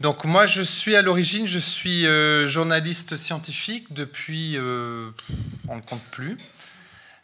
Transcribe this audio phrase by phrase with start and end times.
[0.00, 5.10] Donc moi, je suis à l'origine, je suis euh, journaliste scientifique depuis, euh,
[5.68, 6.38] on ne compte plus.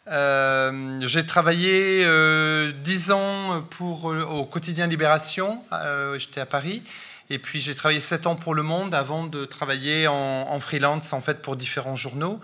[0.05, 2.05] Euh, j'ai travaillé
[2.83, 5.59] dix ans au quotidien Libération,
[6.19, 6.83] j'étais à Paris,
[7.31, 11.13] et puis j'ai travaillé sept ans pour Le Monde avant de travailler en, en freelance
[11.13, 12.39] en fait pour différents journaux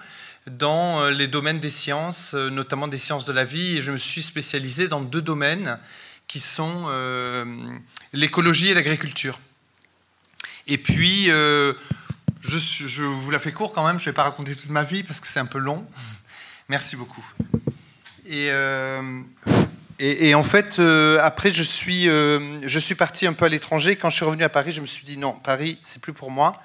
[0.48, 4.24] dans les domaines des sciences, notamment des sciences de la vie, et je me suis
[4.24, 5.78] spécialisé dans deux domaines
[6.28, 6.90] qui sont
[8.14, 9.40] l'écologie et l'agriculture.
[10.68, 11.73] Et puis, euh,
[12.41, 15.04] je, vous la fais court quand même, je ne vais pas raconter toute ma vie
[15.04, 15.85] parce que c'est un peu long.
[16.70, 17.26] Merci beaucoup.
[18.26, 19.02] Et, euh,
[20.34, 23.95] en fait, euh, après, je suis, je parti un peu à l'étranger.
[23.98, 26.31] Quand je suis revenu à Paris, je me suis dit non, Paris, c'est plus pour
[26.31, 26.62] moi.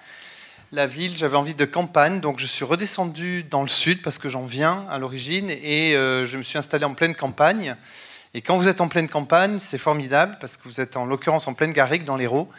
[0.71, 4.29] La ville, j'avais envie de campagne, donc je suis redescendu dans le sud parce que
[4.29, 7.75] j'en viens à l'origine et je me suis installé en pleine campagne.
[8.35, 11.49] Et quand vous êtes en pleine campagne, c'est formidable parce que vous êtes en l'occurrence
[11.49, 12.51] en pleine garrigue dans l'Hérault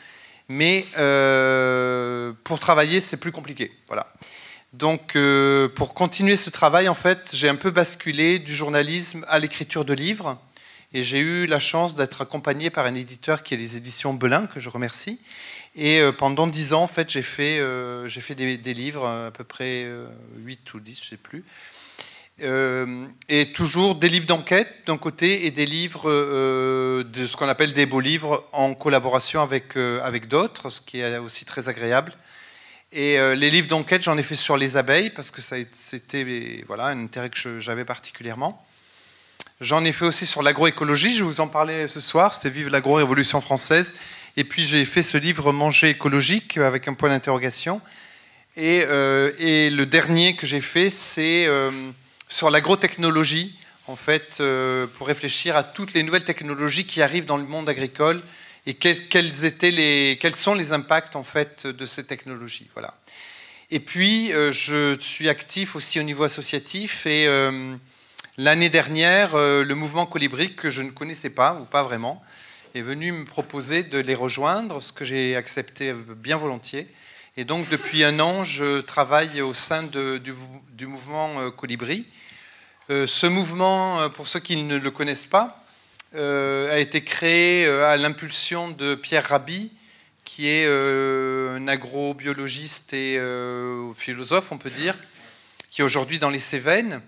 [0.49, 3.71] mais euh, pour travailler, c'est plus compliqué.
[3.88, 4.12] Voilà.
[4.73, 9.39] Donc, euh, pour continuer ce travail, en fait, j'ai un peu basculé du journalisme à
[9.39, 10.38] l'écriture de livres.
[10.92, 14.47] Et j'ai eu la chance d'être accompagné par un éditeur qui est les éditions Belin,
[14.47, 15.22] que je remercie.
[15.75, 17.59] Et euh, pendant dix ans, en fait, j'ai fait,
[18.09, 19.88] fait des, des, livres, à peu près
[20.38, 21.45] 8 ou 10, je ne sais plus,
[22.42, 27.48] euh, et toujours des livres d'enquête d'un côté et des livres euh, de ce qu'on
[27.48, 31.70] appelle des beaux livres en collaboration avec, euh, avec d'autres, ce qui est aussi très
[31.70, 32.14] agréable.
[32.92, 37.04] Et les livres d'enquête, j'en ai fait sur les abeilles parce que c'était voilà, un
[37.04, 38.66] intérêt que j'avais particulièrement.
[39.62, 43.42] J'en ai fait aussi sur l'agroécologie, je vous en parlais ce soir, c'était Vive l'agro-révolution
[43.42, 43.95] française.
[44.38, 47.80] Et puis j'ai fait ce livre Manger écologique avec un point d'interrogation.
[48.58, 51.48] Et, et, le dernier que j'ai fait, c'est
[52.30, 57.38] sur l'agrotechnologie, en fait, euh, pour réfléchir à toutes les nouvelles technologies qui arrivent dans
[57.38, 58.21] le monde agricole
[58.67, 62.69] et quels, sont les impacts en fait de ces technologies.
[62.73, 62.94] Voilà.
[63.71, 67.75] Et puis, euh, je suis actif aussi au niveau associatif et euh,
[68.38, 72.23] l'année dernière, le mouvement Colibri, que je ne connaissais pas ou pas vraiment,
[72.75, 76.87] est venu me proposer de les rejoindre, ce que j'ai accepté bien volontiers.
[77.39, 82.05] Et donc, depuis un an, je travaille au sein du, mouvement Colibri.
[82.89, 85.64] Euh, ce mouvement, euh, pour ceux qui ne le connaissent pas,
[86.16, 89.72] euh, a été créé à l'impulsion de Pierre Rabhi,
[90.26, 93.17] qui est un agrobiologiste et
[93.95, 94.98] philosophe, on peut dire,
[95.72, 97.02] qui est aujourd'hui dans les Cévennes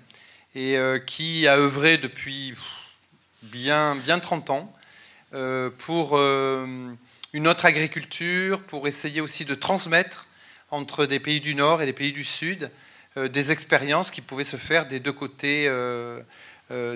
[0.56, 0.78] et
[1.08, 2.53] qui a œuvré depuis
[3.41, 4.74] bien, bien 30 ans
[5.78, 6.18] pour
[7.34, 10.28] une autre agriculture, pour essayer aussi de transmettre
[10.69, 12.69] entre des pays du Nord et des pays du Sud
[13.18, 16.22] euh, des expériences qui pouvaient se faire des deux côtés euh,
[16.72, 16.96] euh,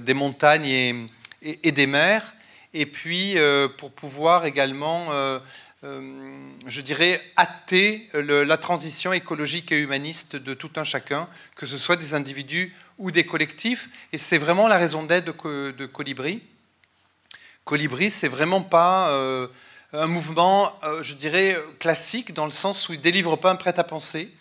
[0.00, 1.08] des, montagnes
[1.42, 2.34] et, des mers,
[2.72, 3.36] et puis
[3.78, 5.10] pour pouvoir également,
[5.84, 11.94] je dirais, hâter la transition écologique et humaniste de tout un chacun, que ce soit
[11.94, 16.42] des individus ou des collectifs, et c'est vraiment la raison d'être de, Colibri.
[17.64, 19.10] Colibri, c'est vraiment pas
[19.92, 24.34] un mouvement, je dirais, classique, dans le sens où il délivre pas un prêt-à-penser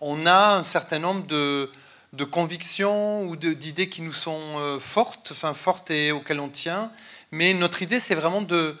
[0.00, 1.70] on a un certain nombre de,
[2.30, 6.90] convictions ou d'idées qui nous sont euh, fortes, enfin fortes et auxquelles on tient.
[7.32, 8.76] Mais notre idée, c'est vraiment de,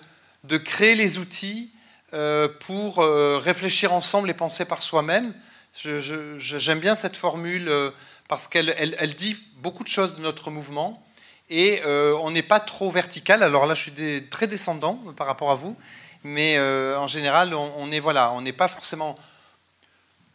[0.64, 1.70] créer les outils
[2.14, 5.34] euh, pour euh, réfléchir ensemble et penser par soi-même.
[5.74, 7.70] J'aime bien cette formule
[8.26, 11.04] parce qu'elle elle, dit beaucoup de choses de notre mouvement
[11.50, 13.42] et on n'est pas trop vertical.
[13.42, 15.76] Alors là, je suis très descendant par rapport à vous,
[16.24, 19.16] mais en général, on, on est voilà, on n'est pas forcément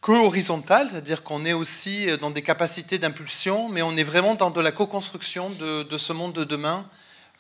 [0.04, 4.60] co-horizontale, c'est-à-dire qu'on est aussi dans des capacités d'impulsion, mais on est vraiment dans de
[4.60, 6.86] la co-construction de, ce monde de demain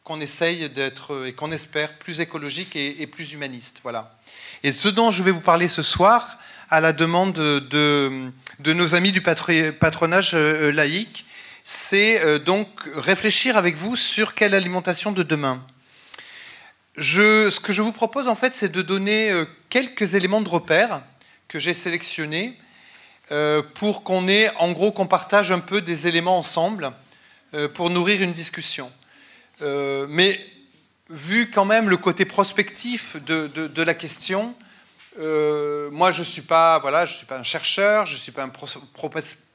[0.05, 3.81] qu'on essaye d'être et qu'on espère plus écologique et, plus humaniste.
[3.83, 4.15] Voilà.
[4.63, 6.37] Et ce dont je vais vous parler ce soir,
[6.69, 11.25] à la demande de, de nos amis du patronage euh, laïque,
[11.63, 15.65] c'est euh, donc réfléchir avec vous sur quelle alimentation de demain.
[16.97, 21.01] Ce que je vous propose en fait, c'est de donner euh, quelques éléments de repère
[21.47, 22.59] que j'ai sélectionné
[23.31, 26.91] euh, pour qu'on ait, en gros, qu'on partage un peu des éléments ensemble
[27.75, 28.91] pour nourrir une discussion.
[29.61, 30.39] Mais
[31.11, 34.55] vu quand même le côté prospectif de, la question,
[35.19, 38.51] moi je ne suis, pas, voilà, suis pas un chercheur, je ne suis pas un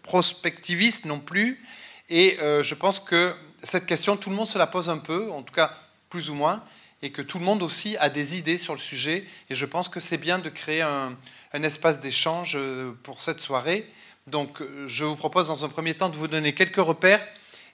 [0.04, 1.61] prospectiviste non plus,
[2.08, 5.43] et je pense que cette question, tout le monde se la pose un peu, en
[5.43, 5.72] tout cas
[6.10, 6.62] plus ou moins,
[7.02, 9.88] et que tout le monde aussi a des idées sur le sujet, et je pense
[9.88, 11.16] que c'est bien de créer un,
[11.52, 13.88] espace d'échange euh, pour cette soirée.
[14.26, 17.26] Donc euh, je vous propose dans un premier temps de vous donner quelques repères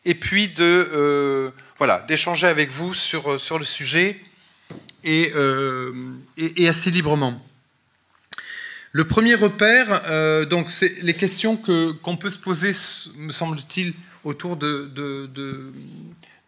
[0.05, 3.29] et puis de euh, voilà d'échanger avec vous sur,
[3.59, 4.21] le sujet
[5.03, 5.33] et,
[6.37, 7.43] et, assez librement.
[8.93, 12.69] Le premier repère, donc c'est les questions que, qu'on peut se poser,
[13.17, 13.93] me semble-t-il,
[14.25, 14.91] autour de,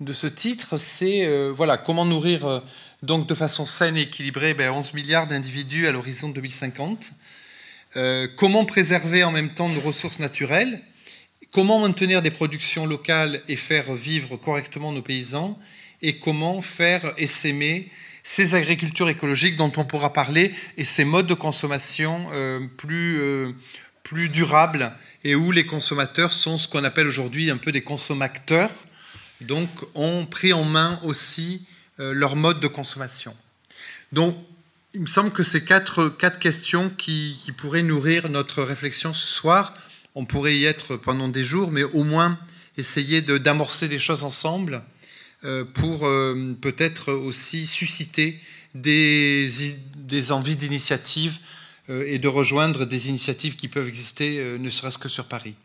[0.00, 2.62] de, ce titre, c'est voilà, comment nourrir
[3.02, 7.12] donc de façon saine et équilibrée 11 ben, milliards d'individus à l'horizon 2050.
[8.36, 10.82] comment préserver en même temps nos ressources naturelles?
[11.52, 15.58] Comment maintenir des productions locales et faire vivre correctement nos paysans,
[16.02, 17.90] et comment faire essaimer
[18.22, 23.52] ces agricultures écologiques dont on pourra parler et ces modes de consommation euh, plus, euh,
[24.06, 24.92] plus durables
[25.24, 28.70] et où les consommateurs sont ce qu'on appelle aujourd'hui un peu des consommateurs,
[29.40, 31.66] donc ont pris en main aussi
[31.98, 33.34] euh, leur mode de consommation.
[34.12, 34.36] Donc,
[34.94, 39.74] il me semble que c'est quatre, questions qui, pourraient nourrir notre réflexion ce soir
[40.14, 42.38] on pourrait y être pendant des jours, mais au moins
[42.78, 44.82] essayer d'amorcer des choses ensemble
[45.44, 48.40] euh, pour euh, peut-être aussi susciter
[48.74, 49.46] des,
[49.96, 51.38] des envies d'initiative
[51.88, 55.56] et de rejoindre des initiatives qui peuvent exister, ne serait-ce que sur Paris.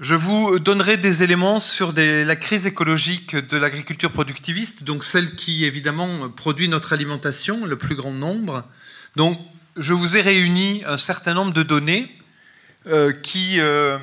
[0.00, 5.64] Je vous donnerai des éléments sur la crise écologique de l'agriculture productiviste, donc celle qui
[5.64, 8.64] évidemment produit notre alimentation, le plus grand nombre.
[9.16, 9.38] Donc
[9.76, 12.08] je vous ai réuni un certain nombre de données
[12.86, 13.98] euh, qui, euh,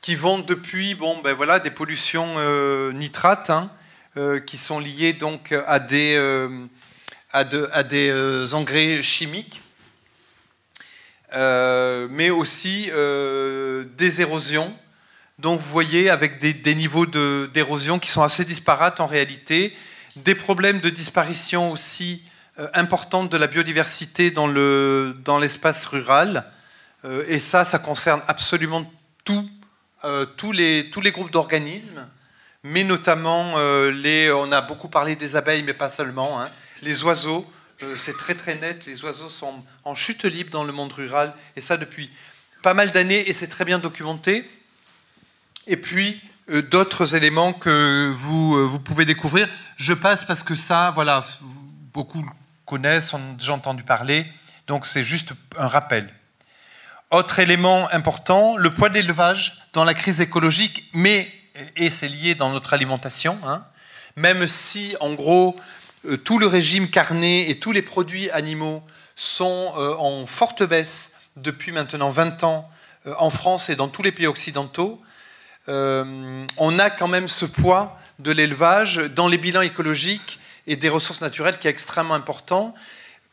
[0.00, 3.70] qui vont depuis bon, ben voilà, des pollutions euh, nitrates, hein,
[4.46, 6.16] qui sont liées donc à des,
[7.32, 9.62] à, des engrais chimiques,
[11.34, 12.90] mais aussi
[13.96, 14.74] des érosions.
[15.38, 19.72] Donc vous voyez avec des, niveaux d'érosion qui sont assez disparates en réalité,
[20.16, 22.22] des problèmes de disparition aussi
[22.58, 26.44] euh, importante de la biodiversité dans l'espace rural.
[27.04, 28.90] Euh, et ça, ça concerne absolument
[29.24, 29.48] tout,
[30.04, 32.04] euh, tous, les, tous les groupes d'organismes,
[32.64, 33.54] mais notamment
[33.90, 34.32] les.
[34.32, 36.40] On a beaucoup parlé des abeilles, mais pas seulement.
[36.40, 36.50] Hein.
[36.82, 37.50] Les oiseaux,
[37.96, 38.86] c'est très très net.
[38.86, 42.10] Les oiseaux sont en chute libre dans le monde rural, et ça depuis
[42.62, 44.48] pas mal d'années, et c'est très bien documenté.
[45.66, 46.20] Et puis
[46.70, 49.48] d'autres éléments que vous, vous pouvez découvrir.
[49.76, 51.24] Je passe parce que ça, voilà,
[51.92, 52.24] beaucoup
[52.64, 54.26] connaissent, ont déjà entendu parler,
[54.66, 56.08] donc c'est juste un rappel.
[57.10, 61.32] Autre élément important, le poids de l'élevage dans la crise écologique, mais,
[61.76, 63.64] et c'est lié dans notre alimentation, hein,
[64.16, 65.62] même si en gros euh,
[66.24, 68.82] tout le régime carné et tous les produits animaux
[69.16, 72.68] sont euh, en forte baisse depuis maintenant 20 ans
[73.06, 75.00] euh, en France et dans tous les pays occidentaux,
[75.70, 81.20] on a quand même ce poids de l'élevage dans les bilans écologiques et des ressources
[81.20, 82.74] naturelles qui est extrêmement important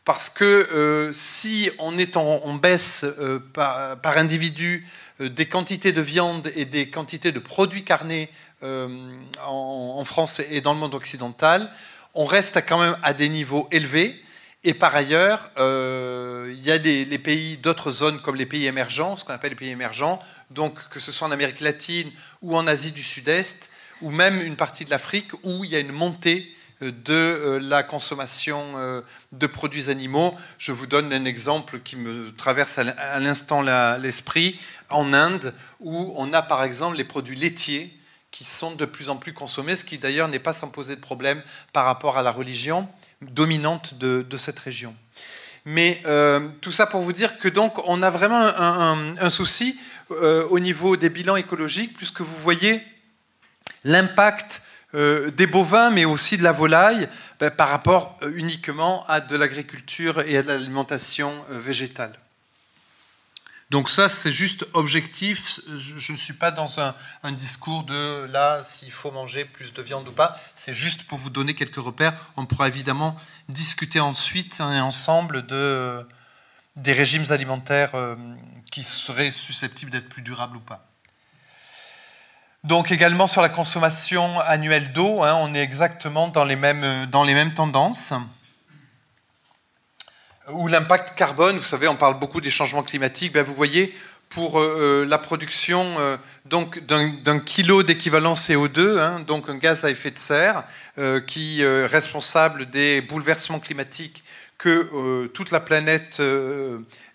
[0.06, 4.86] parce que euh, si on est en, baisse euh, par, individu
[5.20, 8.30] euh, des quantités de viande et des quantités de produits carnés
[8.62, 11.70] en, France et dans le monde occidental,
[12.16, 14.20] on reste quand même à des niveaux élevés.
[14.64, 19.24] Et par ailleurs, il y a les pays d'autres zones comme les pays émergents, ce
[19.24, 20.18] qu'on appelle les pays émergents,
[20.50, 22.10] donc que ce soit en Amérique latine
[22.42, 23.70] ou en Asie du Sud-Est,
[24.02, 27.82] ou même une partie de l'Afrique où il y a une montée de euh, la
[27.82, 29.00] consommation euh,
[29.32, 30.34] de produits animaux.
[30.58, 33.62] Je vous donne un exemple qui me traverse à l'instant
[33.98, 34.58] l'esprit.
[34.88, 37.95] En Inde, où on a par exemple les produits laitiers
[38.36, 41.00] qui sont de plus en plus consommés, ce qui d'ailleurs n'est pas sans poser de
[41.00, 41.42] problème
[41.72, 42.88] par rapport à la religion
[43.22, 44.94] dominante de, cette région.
[45.64, 50.60] Mais euh, tout ça pour vous dire que donc on a vraiment un, souci au
[50.60, 52.82] niveau des bilans écologiques, puisque vous voyez
[53.84, 54.60] l'impact
[54.94, 57.08] euh, des bovins, mais aussi de la volaille,
[57.40, 62.18] ben, par rapport euh, uniquement à de l'agriculture et à de l'alimentation euh, végétale.
[63.70, 65.60] Donc ça, c'est juste objectif.
[65.76, 66.94] Je ne suis pas dans un,
[67.32, 70.38] discours de là, s'il faut manger plus de viande ou pas.
[70.54, 72.14] C'est juste pour vous donner quelques repères.
[72.36, 73.16] On pourra évidemment
[73.48, 76.06] discuter ensuite hein, ensemble de,
[76.76, 77.92] des régimes alimentaires
[78.70, 80.86] qui seraient susceptibles d'être plus durables ou pas.
[82.66, 87.22] Donc également sur la consommation annuelle d'eau, hein, on est exactement dans les mêmes, dans
[87.22, 88.12] les mêmes tendances.
[90.52, 93.92] Ou l'impact carbone, vous savez, on parle beaucoup des changements climatiques, ben vous voyez,
[94.28, 99.90] pour euh, euh, la production euh, d'un kilo d'équivalent CO2, hein, donc un gaz à
[99.90, 100.64] effet de serre,
[101.26, 104.22] qui est responsable des bouleversements climatiques
[104.56, 106.22] que toute la planète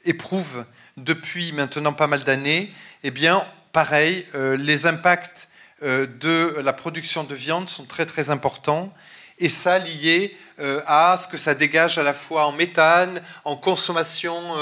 [0.05, 0.65] éprouve
[0.97, 2.71] depuis maintenant pas mal d'années,
[3.03, 5.47] eh bien, pareil, les impacts
[5.81, 8.93] de la production de viande sont très très importants
[9.41, 13.55] et ça lié euh, à ce que ça dégage à la fois en méthane, en
[13.55, 14.55] consommation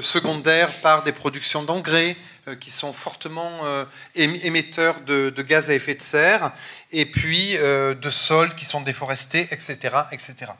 [0.00, 2.16] secondaire par des productions d'engrais
[2.60, 3.60] qui sont fortement
[4.14, 6.52] émetteurs de, gaz à effet de serre,
[6.92, 9.76] et puis de sols qui sont déforestés, etc.
[10.12, 10.52] etc.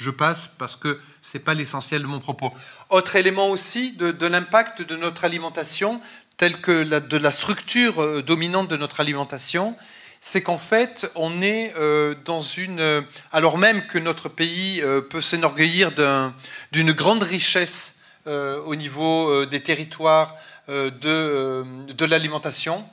[0.00, 2.50] Je passe parce que ce n'est pas l'essentiel de mon propos.
[2.88, 6.00] Autre élément aussi de, l'impact de notre alimentation,
[6.38, 9.76] tel que de la structure euh, dominante de notre alimentation,
[10.20, 13.04] c'est qu'en fait, on est euh, dans une...
[13.32, 15.92] Alors même que notre pays euh, peut s'enorgueillir
[16.72, 17.96] d'une grande richesse
[18.26, 20.36] au niveau des territoires
[20.68, 22.86] de, l'alimentation,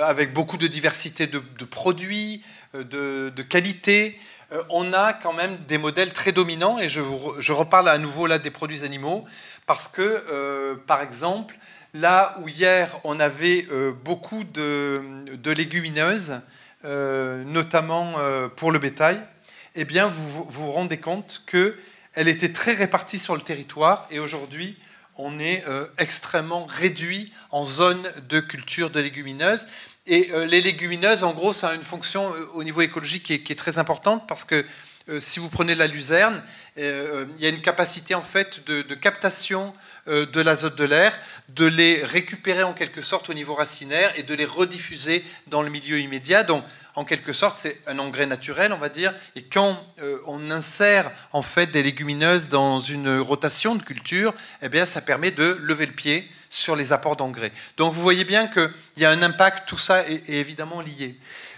[0.00, 4.18] avec beaucoup de diversité de, produits, de, de qualité,
[4.70, 7.02] on a quand même des modèles très dominants, et je,
[7.38, 9.26] je, reparle à nouveau là des produits animaux,
[9.66, 11.58] parce que, par exemple,
[11.94, 15.02] Là où hier on avait euh, beaucoup de,
[15.44, 16.40] légumineuses,
[16.84, 19.20] euh, notamment euh, pour le bétail,
[19.74, 24.76] eh bien vous vous, rendez compte qu'elle était très répartie sur le territoire et aujourd'hui
[25.16, 25.64] on est
[25.98, 29.68] extrêmement réduit en zone de culture de légumineuses.
[30.06, 33.78] Et les légumineuses, en gros, ça a une fonction au niveau écologique qui est, très
[33.78, 34.64] importante parce que
[35.18, 36.42] si vous prenez la luzerne,
[36.78, 39.74] il y a une capacité en fait de, captation
[40.06, 41.18] de l'azote de l'air,
[41.50, 45.70] de les récupérer en quelque sorte au niveau racinaire et de les rediffuser dans le
[45.70, 46.42] milieu immédiat.
[46.42, 46.64] Donc,
[46.94, 49.14] en quelque sorte, c'est un engrais naturel, on va dire.
[49.36, 54.68] Et quand euh, on insère en fait des légumineuses dans une rotation de culture, eh
[54.68, 57.52] bien, ça permet de lever le pied sur les apports d'engrais.
[57.76, 61.16] Donc, vous voyez bien qu'il y a un impact, tout ça est évidemment lié.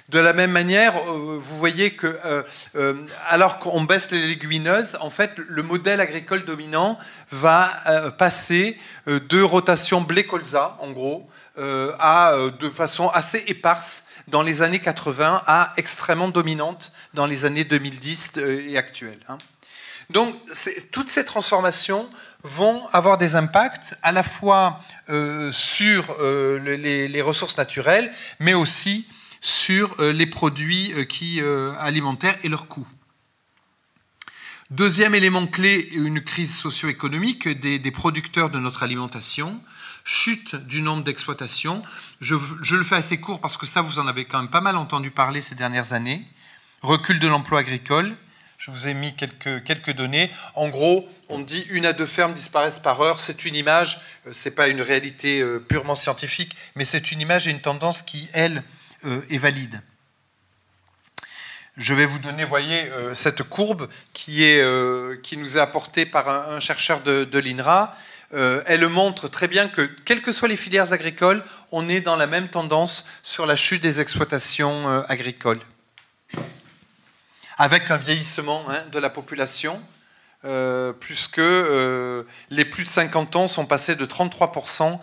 [0.09, 2.43] De la même manière, euh, vous voyez que, euh,
[2.75, 2.95] euh,
[3.29, 6.99] alors qu'on baisse les légumineuses, en fait, le modèle agricole dominant
[7.31, 14.81] va passer de rotation blé-colza, en gros, à, de façon assez éparse dans les années
[14.81, 19.21] 80 à extrêmement dominante dans les années 2010 et actuelles.
[19.29, 19.39] Hein.
[20.11, 20.35] Donc,
[20.91, 22.09] toutes ces transformations
[22.43, 24.81] vont avoir des impacts à la fois
[25.53, 29.07] sur les, ressources naturelles, mais aussi
[29.43, 32.87] sur euh, les produits euh, qui, euh, alimentaires et leurs coûts.
[34.71, 39.61] Deuxième élément clé, une crise socio-économique des, producteurs de notre alimentation,
[40.05, 41.83] chute du nombre d'exploitations.
[42.23, 42.37] Je,
[42.75, 45.11] le fais assez court parce que ça, vous en avez quand même pas mal entendu
[45.11, 46.25] parler ces dernières années.
[46.81, 48.17] Recul de l'emploi agricole.
[48.57, 50.31] Je vous ai mis quelques, quelques données.
[50.55, 53.21] En gros, on dit une à deux fermes disparaissent par heure.
[53.21, 57.51] C'est une image, ce n'est pas une réalité purement scientifique, mais c'est une image et
[57.51, 58.63] une tendance qui, elle,
[59.31, 59.83] est valide.
[61.79, 66.05] Je vais vous donner, voyez, euh, cette courbe qui, est, euh, qui nous est apportée
[66.05, 67.97] par un, chercheur de, l'INRA.
[68.33, 72.27] elle montre très bien que, quelles que soient les filières agricoles, on est dans la
[72.27, 75.61] même tendance sur la chute des exploitations agricoles.
[77.57, 79.81] Avec un vieillissement hein, de la population,
[81.01, 81.41] puisque
[82.51, 84.99] les plus de 50 ans sont passés de 33%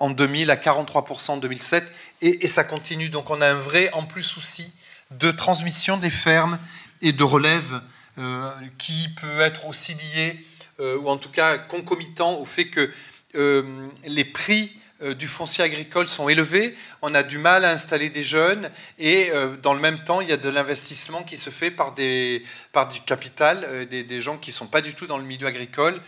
[0.00, 1.84] en 2000 à 43% en 2007,
[2.22, 3.08] et, ça continue.
[3.08, 4.72] Donc on a un vrai, en plus, souci
[5.10, 6.58] de transmission des fermes
[7.00, 7.80] et de relève
[8.18, 10.44] euh, qui peut être aussi lié,
[10.80, 12.90] euh, ou en tout cas concomitant au fait que
[13.34, 14.72] euh, les prix
[15.16, 19.30] du foncier agricole sont élevés, on a du mal à installer des jeunes et
[19.62, 22.88] dans le même temps, il y a de l'investissement qui se fait par, des, par
[22.88, 26.00] du capital, des, des, gens qui ne sont pas du tout dans le milieu agricole,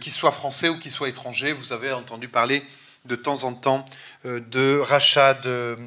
[0.00, 1.54] qu'ils soient français ou qu'ils soient étrangers.
[1.54, 2.62] Vous avez entendu parler
[3.06, 3.84] de temps en temps
[4.24, 5.78] euh, de rachat de,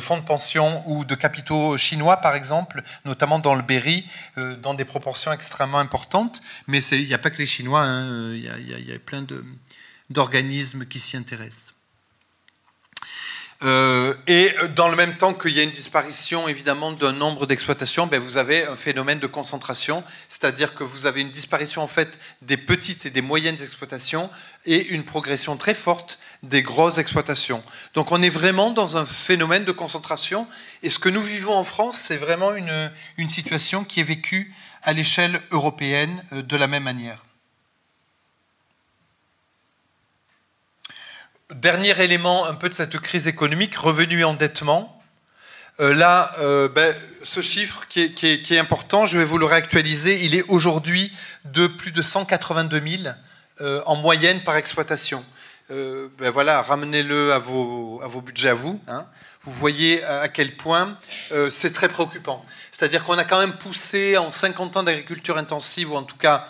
[0.00, 4.04] fonds de pension ou de capitaux chinois, par exemple, notamment dans le Berry,
[4.38, 6.40] euh, dans des proportions extrêmement importantes.
[6.66, 9.26] Mais il n'y a pas que les Chinois, hein, il y, a plein
[10.10, 11.73] d'organismes qui s'y intéressent.
[13.64, 18.06] Euh, et dans le même temps qu'il y a une disparition évidemment d'un nombre d'exploitations,
[18.06, 22.18] ben vous avez un phénomène de concentration, c'est-à-dire que vous avez une disparition en fait
[22.42, 24.28] des petites et des moyennes exploitations
[24.66, 27.62] et une progression très forte des grosses exploitations.
[27.94, 30.46] Donc on est vraiment dans un phénomène de concentration
[30.82, 32.90] et ce que nous vivons en France, c'est vraiment une,
[33.28, 34.52] situation qui est vécue
[34.82, 37.23] à l'échelle européenne euh, de la même manière.
[41.52, 44.98] Dernier élément un peu de cette crise économique, revenu et endettement.
[45.78, 50.34] Euh, là, euh, ben, ce chiffre qui est, important, je vais vous le réactualiser, il
[50.34, 51.12] est aujourd'hui
[51.44, 53.14] de plus de 182 000
[53.60, 55.22] euh, en moyenne par exploitation.
[55.68, 58.80] ben voilà, ramenez-le à vos, budgets à vous.
[58.88, 59.04] Hein.
[59.42, 60.96] Vous voyez à quel point
[61.50, 62.42] c'est très préoccupant.
[62.72, 66.48] C'est-à-dire qu'on a quand même poussé en 50 ans d'agriculture intensive, ou en tout cas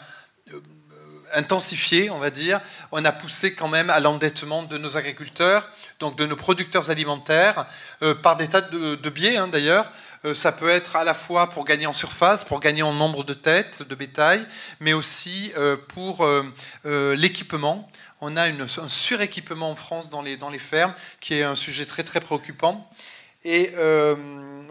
[1.35, 2.61] intensifié, on va dire,
[2.93, 5.69] on a poussé quand même à l'endettement de nos agriculteurs,
[6.01, 7.67] donc de nos producteurs alimentaires,
[8.03, 9.91] euh, par des tas de, biais hein, d'ailleurs.
[10.25, 13.25] Euh, ça peut être à la fois pour gagner en surface, pour gagner en nombre
[13.25, 14.47] de têtes, de bétail,
[14.81, 16.27] mais aussi euh, pour
[16.85, 17.89] l'équipement.
[18.21, 21.85] On a un suréquipement en France dans les, dans les fermes, qui est un sujet
[21.85, 22.91] très très préoccupant.
[23.45, 23.75] Et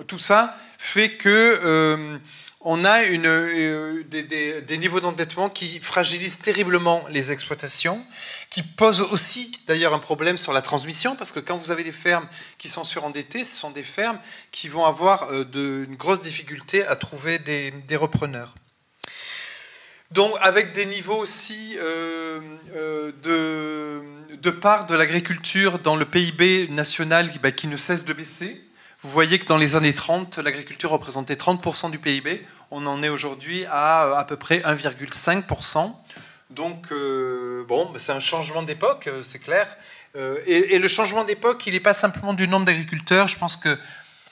[0.07, 2.19] tout ça fait que
[2.65, 8.03] on a euh, des, niveaux d'endettement qui fragilisent terriblement les exploitations,
[8.49, 11.91] qui posent aussi d'ailleurs un problème sur la transmission, parce que quand vous avez des
[11.91, 12.27] fermes
[12.57, 14.19] qui sont surendettées, ce sont des fermes
[14.51, 18.55] qui vont avoir euh, de, une grosse difficulté à trouver des, repreneurs.
[20.11, 22.39] Donc avec des niveaux aussi euh,
[23.23, 24.01] de,
[24.35, 28.61] de, part de l'agriculture dans le PIB national bah, qui ne cesse de baisser.
[29.03, 32.47] Vous voyez que dans les années 30, l'agriculture représentait 30% du PIB.
[32.71, 35.93] On en est aujourd'hui à euh, à peu près 1,5%.
[36.51, 39.67] Donc, euh, bon, c'est un changement d'époque, euh, c'est clair.
[40.45, 43.27] et, le changement d'époque, il n'est pas simplement du nombre d'agriculteurs.
[43.27, 43.77] Je pense que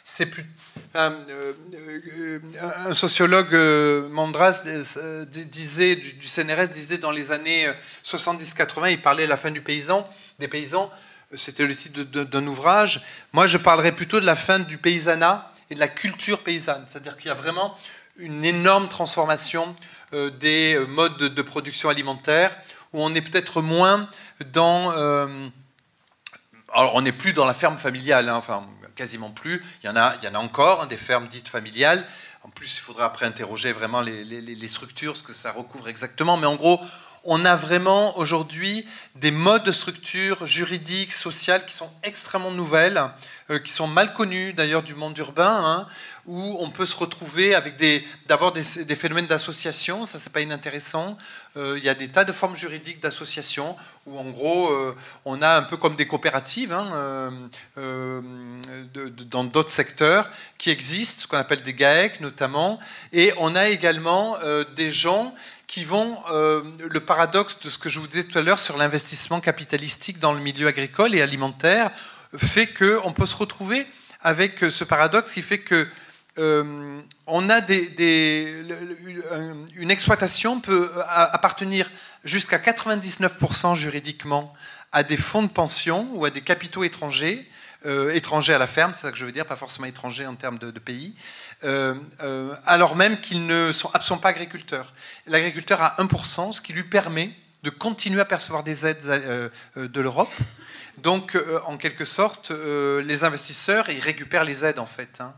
[0.06, 0.46] c'est plus.
[0.94, 1.18] un
[2.94, 3.54] sociologue,
[4.10, 4.62] Mandras,
[5.26, 7.70] disait, du, du, CNRS, disait dans les années
[8.06, 10.08] 70-80, il parlait à la fin du paysan,
[10.40, 10.90] des paysans
[11.36, 13.06] c'était le titre d'un ouvrage.
[13.34, 16.84] Moi, je parlerai plutôt de la fin du paysanat et de la culture paysanne.
[16.88, 17.78] C'est-à-dire qu'il y a vraiment
[18.18, 19.76] une énorme transformation
[20.14, 22.56] euh, des modes de, production alimentaire,
[22.94, 24.10] où on est peut-être moins
[24.52, 24.92] dans...
[24.92, 25.48] Euh,
[26.74, 29.64] alors, on n'est plus dans la ferme familiale, hein, enfin, quasiment plus.
[29.84, 32.06] Il y en a, il y en a encore, hein, des fermes dites familiales.
[32.44, 36.38] En plus, il faudrait après interroger vraiment les structures, ce que ça recouvre exactement.
[36.38, 36.80] Mais en gros,
[37.24, 38.86] on a vraiment aujourd'hui
[39.16, 43.02] des modes de structure juridique, sociale qui sont extrêmement nouvelles,
[43.52, 45.88] euh, qui sont mal connues d'ailleurs du monde urbain, hein,
[46.26, 47.76] où on peut se retrouver avec
[48.28, 48.64] d'abord des,
[48.96, 51.18] phénomènes d'association, ça c'est pas inintéressant.
[51.58, 53.76] Euh, il y a des tas de formes juridiques d'association
[54.06, 57.32] où en gros euh, on a un peu comme des coopératives hein,
[57.76, 62.80] dans d'autres secteurs qui existent, ce qu'on appelle des GAEC notamment,
[63.12, 64.38] et on a également
[64.76, 65.34] des gens
[65.72, 68.76] qui vont, euh, le paradoxe de ce que je vous disais tout à l'heure sur
[68.76, 71.92] l'investissement capitalistique dans le milieu agricole et alimentaire,
[72.36, 73.88] fait qu'on peut se retrouver
[74.20, 75.88] avec ce paradoxe qui fait que
[76.40, 78.66] euh, a des,
[79.78, 81.90] une exploitation peut appartenir
[82.26, 84.54] jusqu'à 99% juridiquement
[84.92, 87.48] à des fonds de pension ou à des capitaux étrangers,
[87.86, 90.36] euh, étrangers à la ferme, c'est ça que je veux dire, pas forcément étrangers en
[90.36, 91.16] termes de, pays,
[91.64, 94.94] euh, euh, alors même qu'ils ne sont absolument pas agriculteurs.
[95.26, 97.32] L'agriculteur a 1%, ce qui lui permet
[97.64, 100.32] de continuer à percevoir des aides de l'Europe.
[100.98, 105.20] Donc, en quelque sorte, les investisseurs, ils récupèrent les aides, en fait.
[105.20, 105.34] Hein.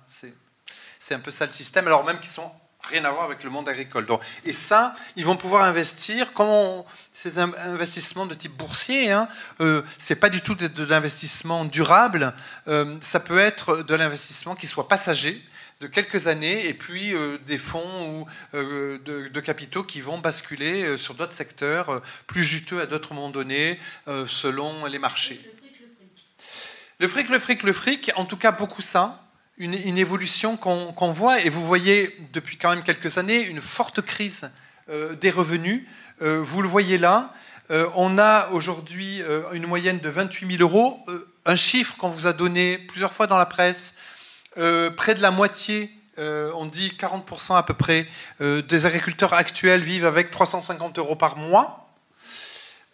[1.00, 2.50] C'est un peu ça le système, alors même qu'ils sont
[2.90, 4.06] rien à voir avec le monde agricole.
[4.06, 6.34] Donc, et ça, ils vont pouvoir investir.
[6.34, 9.28] Comment ces investissements de type boursier, hein,
[9.62, 12.34] euh, c'est pas du tout de, l'investissement durable.
[12.68, 15.42] Euh, ça peut être de l'investissement qui soit passager
[15.80, 20.98] de quelques années et puis euh, des fonds ou euh, de, capitaux qui vont basculer
[20.98, 23.80] sur d'autres secteurs plus juteux à d'autres moments donnés
[24.28, 25.40] selon les marchés.
[27.00, 29.23] Le fric, le fric, le fric, en tout cas beaucoup ça
[29.58, 34.50] une, évolution qu'on voit, et vous voyez depuis quand même quelques années une forte crise
[34.90, 35.84] euh, des revenus.
[36.22, 37.34] Euh, vous le voyez là,
[37.72, 39.22] euh, on a aujourd'hui
[39.54, 41.06] une moyenne de 28 000 euros,
[41.46, 43.98] un chiffre qu'on vous a donné plusieurs fois dans la presse,
[44.56, 48.08] près de la moitié, on dit 40% à peu près,
[48.40, 51.83] des agriculteurs actuels vivent avec 350 euros par mois,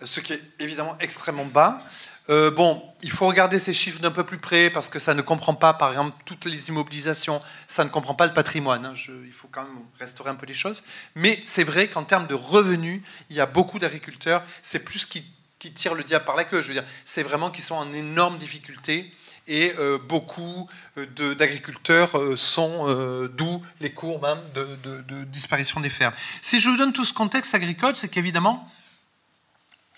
[0.03, 1.81] ce qui est évidemment extrêmement bas.
[2.29, 5.21] Euh, bon, il faut regarder ces chiffres d'un peu plus près parce que ça ne
[5.21, 8.85] comprend pas, par exemple, toutes les immobilisations, ça ne comprend pas le patrimoine.
[8.85, 8.93] Hein.
[9.25, 10.83] il faut quand même restaurer un peu les choses.
[11.15, 14.43] Mais c'est vrai qu'en termes de revenus, il y a beaucoup d'agriculteurs.
[14.61, 15.25] C'est plus qui,
[15.57, 16.61] qui tirent le diable par la queue.
[16.61, 19.11] Je veux dire, c'est vraiment qu'ils sont en énorme difficulté
[19.47, 26.13] et euh, beaucoup euh, d'agriculteurs sont, d'où les courbes hein, de, disparition des fermes.
[26.43, 28.69] Si je vous donne tout ce contexte agricole, c'est qu'évidemment,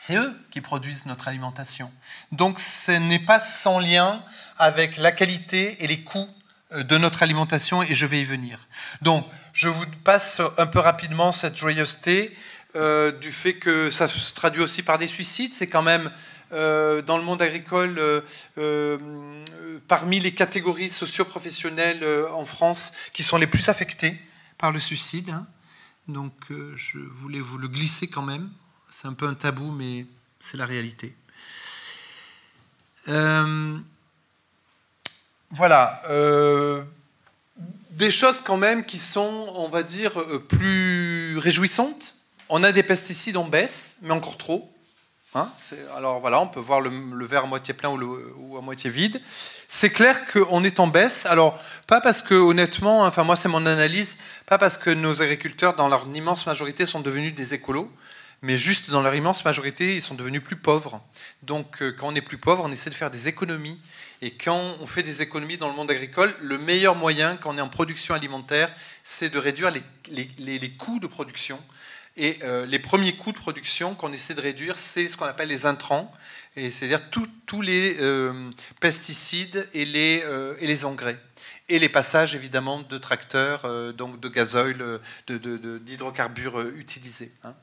[0.03, 1.91] c'est eux qui produisent notre alimentation.
[2.31, 4.23] Donc ce n'est pas sans lien
[4.57, 6.27] avec la qualité et les coûts
[6.71, 8.67] euh, de notre alimentation et je vais y venir.
[9.03, 12.35] Donc je vous passe un peu rapidement cette joyeuseté
[12.75, 15.53] euh, du fait que ça se traduit aussi par des suicides.
[15.53, 16.11] C'est quand même
[16.51, 18.01] euh, dans le monde agricole
[19.87, 24.19] parmi les catégories socio-professionnelles en France qui sont les plus affectées
[24.57, 25.29] par le suicide.
[25.29, 25.45] Hein.
[26.07, 28.49] Donc je voulais vous le glisser quand même.
[28.93, 30.05] C'est un peu un tabou, mais
[30.41, 31.15] c'est la réalité.
[33.07, 33.77] Euh,
[35.51, 36.01] voilà.
[36.09, 36.83] Euh,
[37.91, 42.15] des choses quand même qui sont, on va dire, euh, plus réjouissantes.
[42.49, 44.69] On a des pesticides en baisse, mais encore trop.
[45.33, 45.49] Hein,
[45.95, 49.21] alors voilà, on peut voir le, verre à moitié plein ou, à moitié vide.
[49.69, 51.25] C'est clair qu'on est en baisse.
[51.25, 55.77] Alors, pas parce que, honnêtement, enfin moi c'est mon analyse, pas parce que nos agriculteurs,
[55.77, 57.89] dans leur immense majorité, sont devenus des écolos,
[58.41, 61.01] mais juste dans leur immense majorité, ils sont devenus plus pauvres.
[61.43, 63.79] Donc quand on est plus pauvre, on essaie de faire des économies.
[64.21, 67.57] Et quand on fait des économies dans le monde agricole, le meilleur moyen, quand on
[67.57, 68.71] est en production alimentaire,
[69.03, 69.71] c'est de réduire
[70.09, 71.59] les, coûts de production.
[72.17, 75.65] Et les premiers coûts de production qu'on essaie de réduire, c'est ce qu'on appelle les
[75.65, 76.11] intrants,
[76.55, 77.97] c'est-à-dire tous les
[78.79, 81.17] pesticides et les, engrais
[81.71, 87.31] et les passages évidemment de tracteurs, euh, donc de gazoil, euh, d'hydrocarbures euh, utilisés.
[87.43, 87.55] Hein.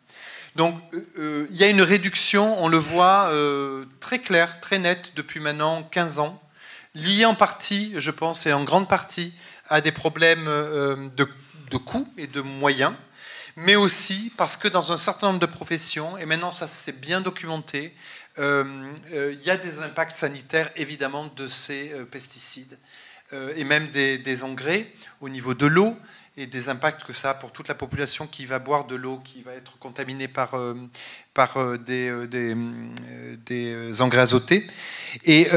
[0.59, 0.75] Donc
[1.17, 3.33] il y a une réduction, on le voit
[4.01, 6.43] très clair, très net depuis maintenant 15 ans,
[6.97, 9.33] liée en partie, je pense, et en grande partie
[9.69, 12.93] à des problèmes de, coûts et de moyens,
[13.55, 17.21] mais aussi parce que dans un certain nombre de professions, et maintenant ça s'est bien
[17.21, 17.95] documenté,
[18.37, 22.77] il y a des impacts sanitaires évidemment de ces pesticides.
[23.35, 24.91] Euh, et même des, engrais
[25.21, 25.95] au niveau de l'eau
[26.39, 29.21] et des impacts que ça a pour toute la population qui va boire de l'eau
[29.25, 30.75] qui va être contaminée par, euh,
[31.35, 32.13] par euh, des,
[33.45, 34.67] des, engrais azotés.
[35.25, 35.51] Et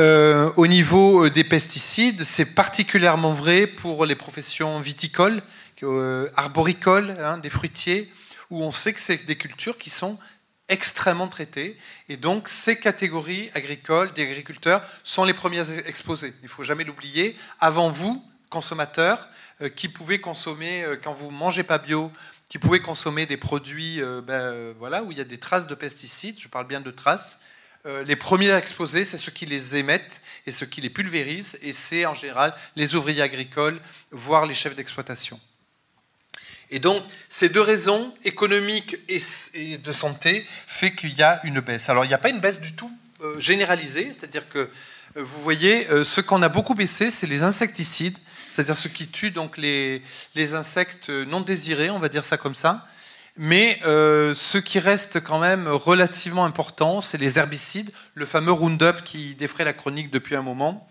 [0.56, 5.44] au niveau des pesticides, c'est particulièrement vrai pour les professions viticoles,
[6.36, 8.12] arboricoles, hein, des fruitiers,
[8.50, 10.18] où on sait que c'est des cultures qui sont
[10.72, 11.78] extrêmement traités.
[12.10, 16.34] Et donc, ces catégories agricoles, des agriculteurs, sont les premières exposées.
[16.42, 17.36] Il ne faut jamais l'oublier.
[17.60, 19.28] Avant vous, consommateurs,
[19.62, 22.12] euh, qui pouvaient consommer, euh, quand vous ne mangez pas bio,
[22.50, 25.74] qui pouvaient consommer des produits euh, ben, voilà, où il y a des traces de
[25.74, 27.40] pesticides, je parle bien de traces,
[28.06, 32.06] les premiers exposés, c'est ceux qui les émettent et ceux qui les pulvérisent, et c'est
[32.06, 35.40] en général les ouvriers agricoles, voire les chefs d'exploitation.
[36.70, 41.90] Et donc, ces deux raisons, économiques et, de santé, fait qu'il y a une baisse.
[41.90, 42.92] Alors, il n'y a pas une baisse du tout
[43.40, 44.70] généralisée, c'est-à-dire que,
[45.16, 48.20] vous voyez, ce qu'on a beaucoup baissé, c'est les insecticides,
[48.52, 50.02] c'est-à-dire ce qui tue donc les,
[50.36, 52.88] les, insectes non désirés, on va dire ça comme ça.
[53.38, 59.36] Mais ce qui reste quand même relativement important, c'est les herbicides, le fameux Roundup qui
[59.36, 60.90] défraie la chronique depuis un moment,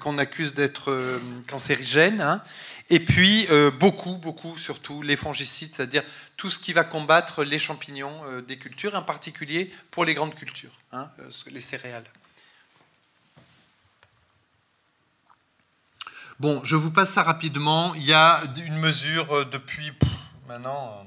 [0.00, 2.20] qu'on accuse d'être cancérigène.
[2.20, 2.42] Hein.
[2.90, 6.02] Et puis, euh, beaucoup, beaucoup, surtout, les fongicides, c'est-à-dire
[6.36, 10.34] tout ce qui va combattre les champignons euh, des cultures, en particulier pour les grandes
[10.34, 12.04] cultures, hein, euh, les céréales.
[16.40, 17.94] Bon, je vous passe ça rapidement.
[17.94, 19.92] Il y a une mesure depuis
[20.46, 21.04] maintenant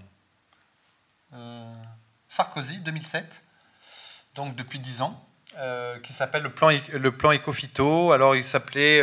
[2.27, 3.43] Sarkozy, 2007,
[4.35, 5.25] donc depuis 10 ans,
[6.03, 8.13] qui s'appelle le plan, le.
[8.13, 9.01] Alors, il s'appelait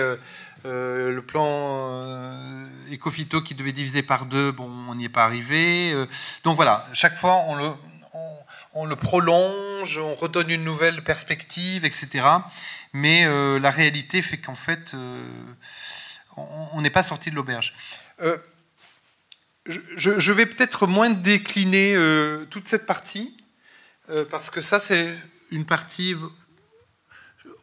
[0.67, 5.25] euh, le plan euh, Ecofito qui devait diviser par deux, bon, on n'y est pas
[5.25, 5.93] arrivé.
[5.93, 6.07] Euh,
[6.43, 7.45] donc voilà, chaque fois
[8.75, 12.27] on, le, prolonge, on redonne une nouvelle perspective, etc.
[12.93, 13.25] Mais
[13.59, 14.95] la réalité fait qu'en fait,
[16.73, 17.75] on n'est pas sorti de l'auberge.
[19.67, 21.97] Je, je, vais peut-être moins décliner
[22.51, 23.37] toute cette partie,
[24.31, 25.15] parce que ça, c'est
[25.51, 26.15] une partie.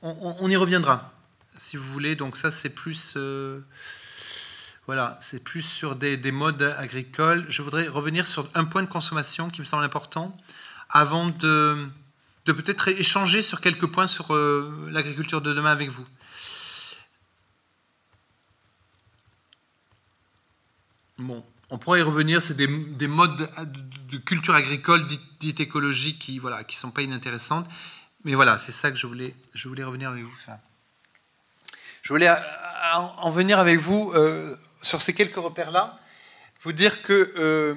[0.01, 1.15] on y reviendra
[1.57, 2.15] si vous voulez.
[2.15, 3.59] Donc ça, c'est plus, euh,
[4.85, 7.45] voilà, c'est plus sur des, modes agricoles.
[7.49, 10.38] Je voudrais revenir sur un point de consommation qui me semble important
[10.89, 11.88] avant de,
[12.45, 16.05] peut-être échanger sur quelques points sur euh, l'agriculture de demain avec vous.
[21.17, 23.49] Bon, on pourrait y revenir, c'est des, modes
[24.10, 25.08] de culture agricole
[25.39, 27.67] dites, écologiques qui voilà, qui sont pas inintéressantes.
[28.23, 30.38] Mais voilà, c'est ça que je voulais, je voulais revenir avec vous.
[32.01, 32.36] Je voulais euh,
[32.95, 35.99] en venir avec vous euh, sur ces quelques repères-là,
[36.62, 37.75] vous dire que euh,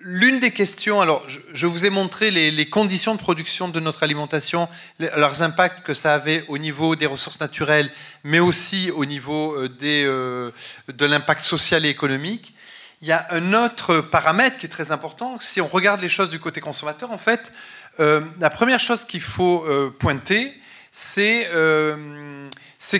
[0.00, 4.68] l'une des questions, alors je, vous ai montré les, conditions de production de notre alimentation,
[4.98, 7.90] leurs impacts que ça avait au niveau des ressources naturelles,
[8.24, 12.54] mais aussi au niveau des, de l'impact social et économique.
[13.02, 15.38] Il y a un autre paramètre qui est très important.
[15.40, 17.52] Si on regarde les choses du côté consommateur, en fait,
[17.98, 19.66] la première chose qu'il faut
[19.98, 20.54] pointer,
[20.90, 21.46] c'est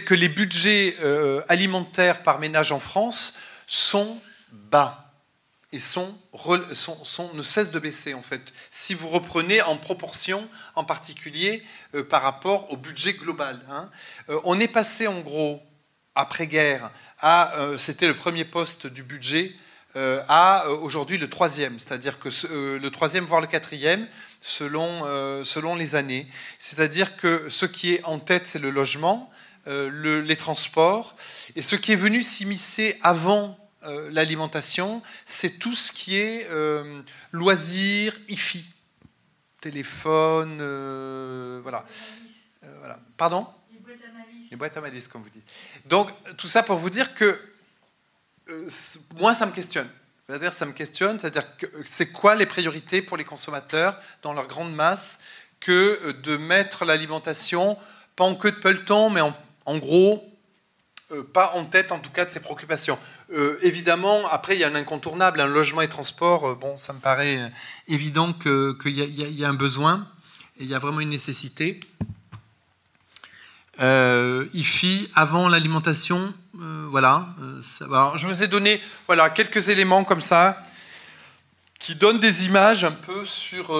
[0.00, 4.18] que les budgets euh, alimentaires par ménage en France sont
[4.52, 4.99] bas
[5.72, 6.16] et sont,
[7.34, 8.40] ne cessent de baisser en fait.
[8.70, 11.62] Si vous reprenez en proportion, en particulier
[11.94, 13.60] euh, par rapport au budget global.
[13.70, 13.90] Hein.
[14.28, 15.62] Euh, on est passé en gros
[16.14, 19.54] après-guerre à, c'était le premier poste du budget,
[19.94, 22.28] à aujourd'hui le troisième, c'est-à-dire que
[22.78, 24.08] le troisième voire le quatrième
[24.40, 25.04] selon,
[25.44, 26.26] selon les années.
[26.58, 29.30] C'est-à-dire que ce qui est en tête c'est le logement,
[29.66, 31.14] euh, les transports.
[31.54, 37.02] Et ce qui est venu s'immiscer avant euh, l'alimentation, c'est tout ce qui est euh,
[37.32, 38.64] loisirs, IFI,
[39.60, 40.56] téléphone,
[41.62, 41.84] voilà.
[42.62, 42.98] voilà.
[43.16, 43.46] Pardon?
[44.50, 45.46] Les boîtes à malice, comme vous dites.
[45.86, 47.40] Donc, tout ça pour vous dire que
[49.16, 49.88] moi, ça me questionne.
[50.30, 51.44] C'est-à-dire, ça me questionne, c'est-à-dire
[51.86, 55.20] c'est quoi les priorités pour les consommateurs dans leur grande masse
[55.58, 57.76] que de mettre l'alimentation,
[58.16, 60.24] pas en queue de peloton, mais en, gros,
[61.12, 62.96] euh, pas en tête en tout cas de ses préoccupations.
[63.32, 66.92] Euh, évidemment, après, il y a un incontournable, un logement et transport, euh, bon, ça
[66.92, 67.50] me paraît
[67.88, 70.06] évident qu'il y, a un besoin,
[70.58, 71.80] et il y a vraiment une nécessité.
[73.80, 77.28] IFI, avant l'alimentation, voilà.
[77.80, 80.62] Alors, je vous ai donné voilà, quelques éléments comme ça,
[81.78, 83.74] qui donnent des images un peu sur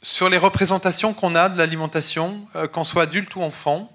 [0.00, 2.40] sur les représentations qu'on a de l'alimentation,
[2.72, 3.92] qu'on soit adulte ou enfant.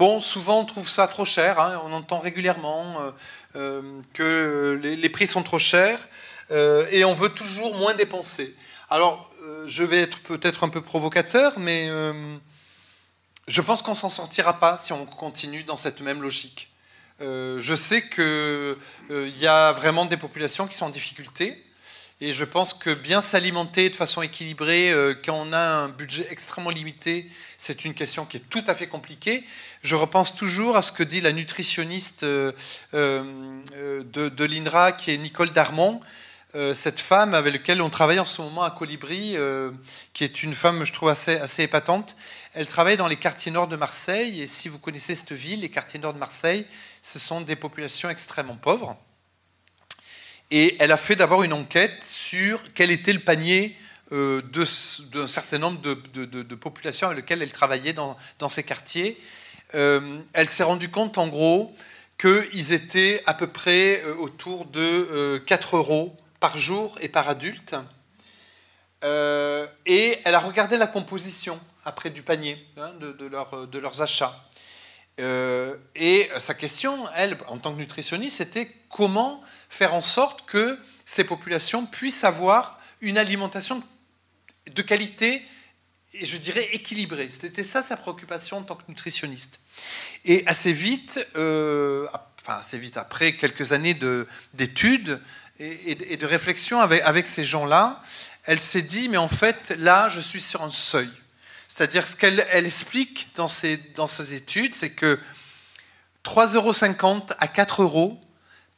[0.00, 1.78] Bon, souvent on trouve ça trop cher, hein.
[1.84, 3.12] on entend régulièrement
[3.54, 6.08] euh, que les, prix sont trop chers
[6.50, 8.56] et on veut toujours moins dépenser.
[8.88, 9.30] Alors,
[9.66, 11.88] je vais être peut-être un peu provocateur, mais
[13.46, 16.72] je pense qu'on s'en sortira pas si on continue dans cette même logique.
[17.20, 21.62] je sais qu'il y a vraiment des populations qui sont en difficulté.
[22.22, 26.26] Et je pense que bien s'alimenter de façon équilibrée, euh, quand on a un budget
[26.30, 27.30] extrêmement limité,
[27.62, 29.44] c'est une question qui est tout à fait compliquée.
[29.82, 32.52] Je repense toujours à ce que dit la nutritionniste euh,
[32.94, 36.00] euh, de, l'INRA, qui est Nicole Darmon,
[36.74, 39.36] cette femme avec laquelle on travaille en ce moment à Colibri,
[40.14, 42.16] qui est une femme, je trouve, assez épatante.
[42.54, 45.68] Elle travaille dans les quartiers nord de Marseille, et si vous connaissez cette ville, les
[45.68, 46.66] quartiers nord de Marseille,
[47.02, 48.96] ce sont des populations extrêmement pauvres.
[50.50, 53.76] Et elle a fait d'abord une enquête sur quel était le panier
[54.12, 54.42] euh,
[55.12, 58.16] d'un certain nombre de, populations avec lesquelles elle travaillait dans,
[58.48, 59.20] ces quartiers.
[59.76, 61.72] Euh, elle s'est rendue compte, en gros,
[62.18, 67.76] qu'ils étaient à peu près euh, autour de 4 euros par jour et par adulte.
[69.04, 74.44] et elle a regardé la composition après du panier hein, de, leurs achats.
[75.18, 81.22] et sa question, elle, en tant que nutritionniste, c'était comment faire en sorte que ces
[81.22, 83.80] populations puissent avoir une alimentation
[84.74, 85.42] de qualité
[86.14, 87.30] et je dirais équilibrée.
[87.30, 89.60] C'était ça sa préoccupation en tant que nutritionniste.
[90.24, 92.06] Et assez vite, euh,
[92.40, 93.98] enfin assez vite après quelques années
[94.54, 95.20] d'études
[95.60, 98.00] et, de réflexion avec, ces gens-là,
[98.44, 101.10] elle s'est dit, mais en fait, là, je suis sur un seuil.
[101.68, 105.20] C'est-à-dire, ce qu'elle elle explique dans ses, dans ses études, c'est que
[106.24, 108.20] 3,50 euros à 4 euros,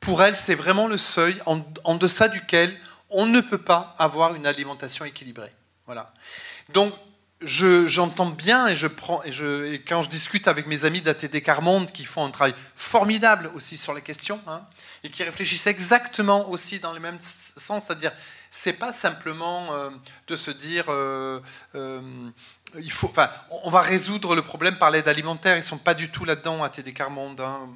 [0.00, 2.76] pour elle, c'est vraiment le seuil en, deçà duquel
[3.08, 5.52] on ne peut pas avoir une alimentation équilibrée.
[5.86, 6.12] Voilà.
[6.72, 6.92] Donc,
[7.44, 12.04] j'entends bien et, je prends, et, quand je discute avec mes amis d'ATD Carmonde qui
[12.04, 14.62] font un travail formidable aussi sur la question hein,
[15.02, 18.12] et qui réfléchissent exactement aussi dans le même sens, c'est-à-dire
[18.50, 19.90] c'est pas simplement euh,
[20.28, 21.40] de se dire euh,
[21.74, 22.00] euh,
[22.78, 23.30] il faut, enfin,
[23.64, 25.56] on va résoudre le problème par l'aide alimentaire.
[25.56, 27.40] Ils sont pas du tout là-dedans ATD Carmonde.
[27.40, 27.68] Hein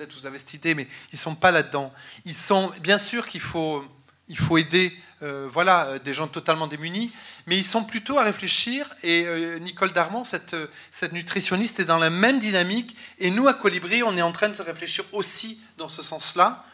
[0.00, 1.92] peut-être vous avez cette idée, mais ils ne sont pas là-dedans.
[2.24, 3.84] Ils sont, bien sûr qu'il faut,
[4.30, 7.12] il faut aider euh, voilà, des gens totalement démunis,
[7.46, 10.56] mais ils sont plutôt à réfléchir, et euh, Nicole Darmon, cette,
[10.90, 14.48] cette nutritionniste, est dans la même dynamique, et nous, à Colibri, on est en train
[14.48, 16.64] de se réfléchir aussi dans ce sens-là,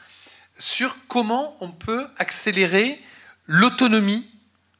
[0.60, 3.02] sur comment on peut accélérer
[3.46, 4.24] l'autonomie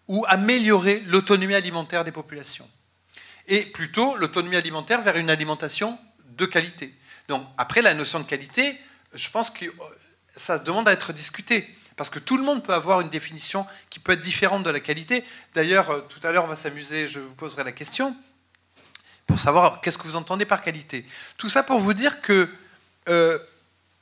[0.07, 2.69] ou améliorer l'autonomie alimentaire des populations.
[3.49, 5.99] Et plutôt l'autonomie alimentaire vers une alimentation
[6.37, 6.95] de qualité.
[7.29, 8.79] Donc après, la notion de qualité,
[9.15, 9.71] je pense que euh,
[10.37, 11.69] ça demande à être discuté.
[11.97, 14.81] Parce que tout le monde peut avoir une définition qui peut être différente de la
[14.81, 15.25] qualité.
[15.55, 18.15] D'ailleurs, euh, tout à l'heure, on va s'amuser, je vous poserai la question,
[19.27, 21.07] pour savoir qu'est-ce que vous entendez par qualité.
[21.37, 22.49] Tout ça pour vous dire que
[23.09, 23.39] euh,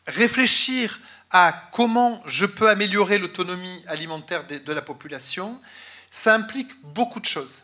[0.06, 5.60] réfléchir à comment je peux améliorer l'autonomie alimentaire de, la population,
[6.10, 7.62] ça implique beaucoup de choses.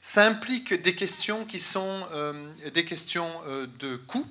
[0.00, 2.06] Ça implique des questions qui sont
[2.72, 3.30] des questions
[3.78, 4.26] de coût,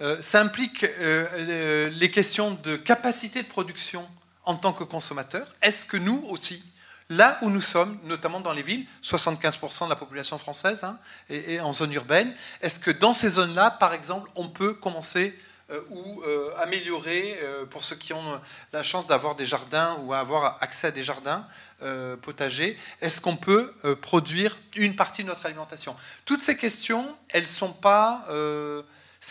[0.00, 4.08] euh, ça implique euh, les questions de capacité de production
[4.44, 5.46] en tant que consommateur.
[5.62, 6.64] Est-ce que nous aussi,
[7.08, 10.98] là où nous sommes, notamment dans les villes, 75% de la population française hein,
[11.30, 15.38] et, en zone urbaine, est-ce que dans ces zones-là, par exemple, on peut commencer
[15.70, 16.22] euh, ou
[16.58, 18.40] améliorer, pour ceux qui ont
[18.72, 21.46] la chance d'avoir des jardins ou avoir accès à des jardins
[22.22, 25.96] potagers, est-ce qu'on peut produire une partie de notre alimentation?
[26.26, 28.24] Toutes ces questions, elles sont pas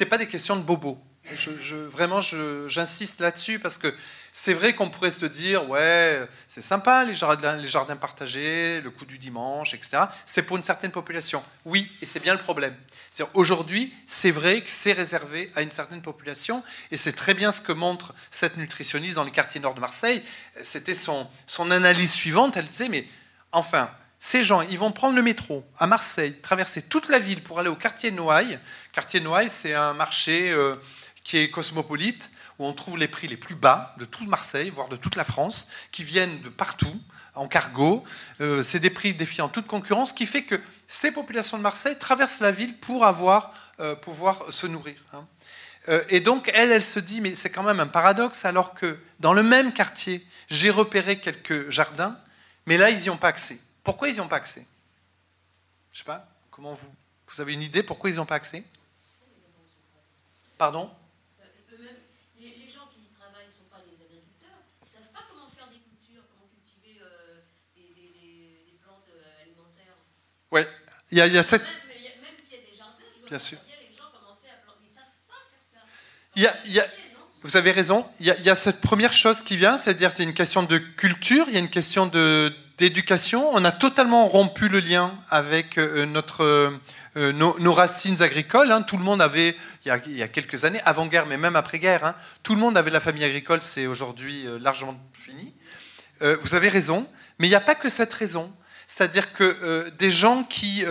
[0.10, 1.00] pas des questions de bobo.
[1.90, 3.94] Vraiment, j'insiste là-dessus parce que
[4.36, 8.90] c'est vrai qu'on pourrait se dire, ouais, c'est sympa les jardins, les jardins partagés, le
[8.90, 10.06] coup du dimanche, etc.
[10.26, 11.44] C'est pour une certaine population.
[11.66, 12.76] Oui, et c'est bien le problème.
[13.36, 17.62] Aujourd'hui, c'est vrai que c'est réservé à une certaine population, et c'est très bien ce
[17.62, 20.24] que montre cette nutritionniste dans les quartiers nord de Marseille.
[20.64, 22.58] C'était son, son analyse suivante.
[22.58, 23.08] Elle disait, mais
[23.52, 27.60] enfin, ces gens, ils vont prendre le métro à Marseille, traverser toute la ville pour
[27.60, 28.58] aller au quartier Noailles.
[28.94, 30.76] Quartier Noailles, c'est un marché euh,
[31.24, 34.90] qui est cosmopolite, où on trouve les prix les plus bas de toute Marseille, voire
[34.90, 37.00] de toute la France, qui viennent de partout,
[37.36, 38.04] en cargo.
[38.42, 42.42] Euh, c'est des prix défiant toute concurrence, qui fait que ces populations de Marseille traversent
[42.42, 44.96] la ville pour avoir, euh, pouvoir se nourrir.
[45.14, 45.26] Hein.
[45.90, 48.98] Euh, et donc, elle, elle se dit, mais c'est quand même un paradoxe, alors que
[49.20, 52.18] dans le même quartier, j'ai repéré quelques jardins,
[52.66, 53.58] mais là, ils n'y ont pas accès.
[53.84, 54.66] Pourquoi ils n'y ont pas accès?
[55.92, 56.94] Je ne sais pas, comment vous...
[57.28, 58.64] Vous avez une idée pourquoi ils n'y ont pas accès?
[60.58, 60.92] Pardon
[62.40, 65.50] les, gens qui y travaillent ne sont pas des agriculteurs, ils ne savent pas comment
[65.50, 67.42] faire des cultures, comment cultiver euh,
[67.76, 69.98] des, plantes euh, alimentaires.
[70.52, 70.62] Oui,
[71.14, 71.62] il y a, il y a cette...
[71.62, 73.58] Même, même s'il y a des jardins, je vois Bien sûr.
[76.36, 76.86] Il y a, il y a,
[77.44, 80.12] vous avez raison, il y, a, il y, a, cette première chose qui vient, c'est-à-dire
[80.12, 82.08] c'est une question de culture, il y a une question
[82.78, 83.52] d'éducation.
[83.54, 86.80] On a totalement rompu le lien avec euh, notre
[87.16, 88.72] euh, nos, racines agricoles.
[88.72, 88.82] Hein.
[88.82, 92.56] tout le monde avait, il y a, quelques années, avant-guerre, mais même après-guerre, hein, tout
[92.56, 95.54] le monde avait la famille agricole, c'est aujourd'hui euh, largement fini.
[96.24, 98.52] Euh, vous avez raison, mais il n'y a pas que cette raison.
[98.88, 100.84] C'est-à-dire que des gens qui,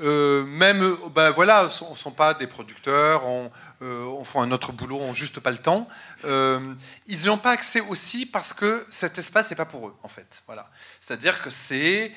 [0.00, 5.14] même, ben voilà, sont, sont pas des producteurs, on, on font un autre boulot, ont
[5.14, 5.88] juste pas le temps.
[6.24, 10.42] ils n'ont pas accès aussi parce que cet espace n'est pas pour eux, en fait.
[10.46, 10.70] Voilà.
[11.00, 12.12] C'est-à-dire que c'est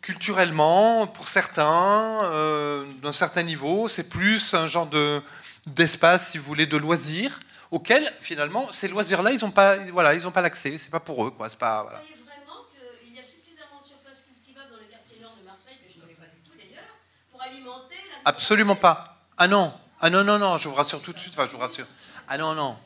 [0.00, 5.22] culturellement, pour certains, euh, d'un certain niveau, c'est plus un genre de,
[5.66, 7.40] d'espace, si vous voulez, de loisirs,
[7.70, 11.30] auquel, finalement, ces loisirs-là, ils n'ont pas, voilà, ils pas l'accès, c'est pas pour eux.
[11.30, 11.98] Quoi, c'est pas, voilà.
[11.98, 15.44] Vous croyez vraiment qu'il y a suffisamment de surface cultivable dans le quartier nord de
[15.44, 16.96] Marseille, que je ne connais pas du tout d'ailleurs,
[17.30, 18.09] pour alimenter la...
[18.24, 19.18] Absolument pas.
[19.38, 21.58] Ah non, ah non, non, non, je vous rassure tout de suite, enfin, je vous
[21.58, 21.86] rassure.
[22.28, 22.76] Ah non, non.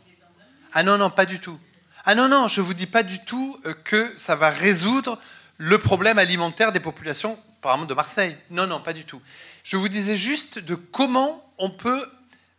[0.72, 1.58] Ah non, non, pas du tout.
[2.04, 5.18] Ah non, non, je vous dis pas du tout euh, que ça va résoudre
[5.56, 8.36] le problème alimentaire des populations, par exemple de Marseille.
[8.50, 9.22] Non, non, pas du tout.
[9.62, 12.04] Je vous disais juste de comment on peut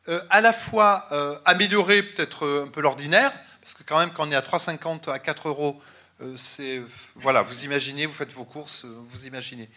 [0.08, 4.28] euh, à la fois euh, améliorer peut-être un peu l'ordinaire, parce que quand même quand
[4.28, 5.82] on est à 3,50 à 4 euros,
[6.38, 6.82] c'est
[7.16, 9.70] voilà, vous imaginez, vous faites vos courses, vous imaginez.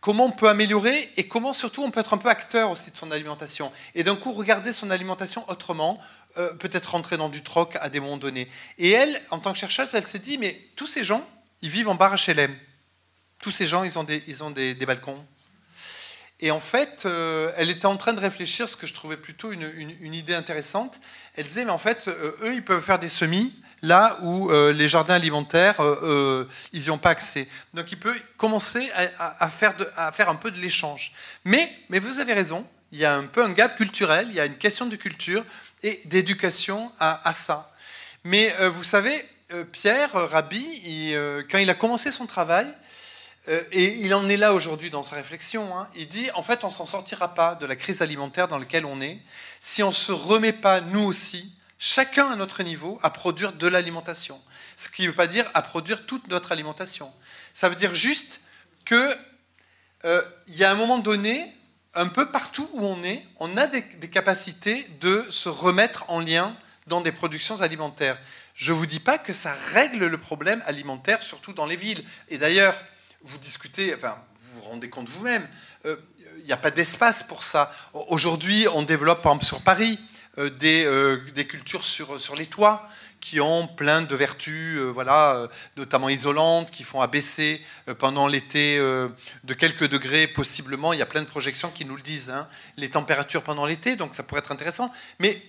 [0.00, 2.96] Comment on peut améliorer et comment surtout on peut être un peu acteur aussi de
[2.96, 5.98] son alimentation et d'un coup regarder son alimentation autrement,
[6.34, 8.48] peut-être rentrer dans du troc à des moments donnés.
[8.78, 11.26] Et elle, en tant que chercheuse, elle s'est dit mais tous ces gens
[11.62, 12.56] ils vivent en bar HLM.
[13.40, 15.24] Tous ces gens, ils ont des, ils ont des, balcons.
[16.40, 19.52] Et en fait, euh, elle était en train de réfléchir, ce que je trouvais plutôt
[19.52, 21.00] une, une, idée intéressante.
[21.34, 23.52] Elle disait, mais en fait, euh, eux, ils peuvent faire des semis
[23.82, 25.80] là où euh, les jardins alimentaires,
[26.72, 27.48] ils n'y ont pas accès.
[27.74, 31.12] Donc, il peut commencer à, faire, un peu de l'échange.
[31.44, 34.40] Mais, mais vous avez raison, il y a un peu un gap culturel, il y
[34.40, 35.44] a une question de culture
[35.82, 37.72] et d'éducation à, ça.
[38.24, 40.82] Mais vous savez, euh, Pierre euh, Rabhi,
[41.14, 42.66] euh, quand il a commencé son travail,
[43.72, 46.68] et il en est là aujourd'hui dans sa réflexion, hein, il dit en fait on
[46.68, 49.18] s'en sortira pas de la crise alimentaire dans laquelle on est
[49.58, 53.66] si on ne se remet pas nous aussi, chacun à notre niveau, à produire de
[53.66, 54.40] l'alimentation.
[54.76, 57.12] Ce qui ne veut pas dire à produire toute notre alimentation.
[57.54, 58.40] Ça veut dire juste
[58.84, 59.16] qu'il
[60.48, 61.54] y a un moment donné,
[61.94, 66.56] un peu partout où on est, on a des, capacités de se remettre en lien
[66.86, 68.18] dans des productions alimentaires.
[68.54, 72.04] Je ne vous dis pas que ça règle le problème alimentaire, surtout dans les villes.
[72.28, 72.74] Et d'ailleurs,
[73.22, 75.46] vous discutez, enfin, vous vous rendez compte vous-même,
[75.84, 75.96] il euh,
[76.44, 77.72] n'y a pas d'espace pour ça.
[77.92, 82.88] Aujourd'hui, on développe, par exemple, sur Paris, euh, des, euh, des, cultures sur, les toits
[83.20, 87.60] qui ont plein de vertus, voilà, notamment isolantes, qui font abaisser
[87.98, 90.92] pendant l'été de quelques degrés possiblement.
[90.92, 92.46] Il y a plein de projections qui nous le disent, hein,
[92.76, 94.92] les températures pendant l'été, donc ça pourrait être intéressant.
[95.18, 95.42] Mais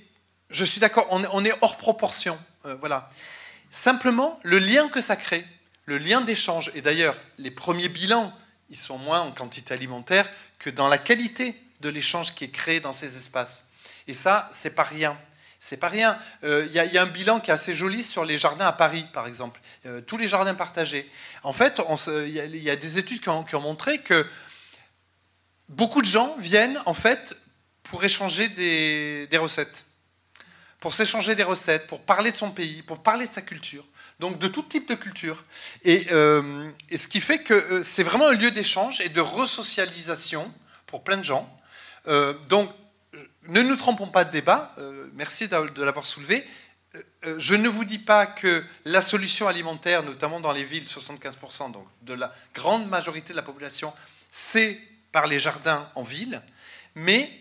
[0.49, 2.37] je suis d'accord, on, est hors proportion.
[2.65, 3.11] Euh, voilà.
[3.71, 5.45] Simplement, le lien que ça crée,
[5.85, 8.33] le lien d'échange, et d'ailleurs, les premiers bilans,
[8.69, 12.79] ils sont moins en quantité alimentaire que dans la qualité de l'échange qui est créé
[12.79, 13.68] dans ces espaces.
[14.09, 15.15] Et ça, c'est pas rien.
[15.59, 16.17] C'est pas rien.
[16.43, 19.05] Euh, il y, a un bilan qui est assez joli sur les jardins à Paris,
[19.13, 19.61] par exemple.
[19.85, 21.07] Euh, tous les jardins partagés.
[21.43, 21.79] En fait,
[22.25, 24.25] il y, a des études qui ont, montré que
[25.67, 27.37] beaucoup de gens viennent, en fait,
[27.83, 29.85] pour échanger des recettes
[30.79, 33.83] pour s'échanger des recettes, pour parler de son pays, pour parler de sa culture,
[34.21, 35.43] donc de tout type de culture.
[35.83, 40.49] Et, euh, ce qui fait que c'est vraiment un lieu d'échange et de resocialisation
[40.87, 41.53] pour plein de gens.
[42.47, 42.73] Donc,
[43.49, 44.73] ne nous trompons pas de débat,
[45.13, 46.47] merci de l'avoir soulevé.
[47.37, 51.87] je ne vous dis pas que la solution alimentaire, notamment dans les villes, 75%, donc
[52.03, 53.93] de la grande majorité de la population,
[54.31, 54.79] c'est
[55.11, 56.41] par les jardins en ville,
[56.95, 57.31] mais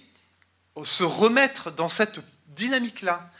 [0.84, 3.30] se remettre dans cette dynamique-là,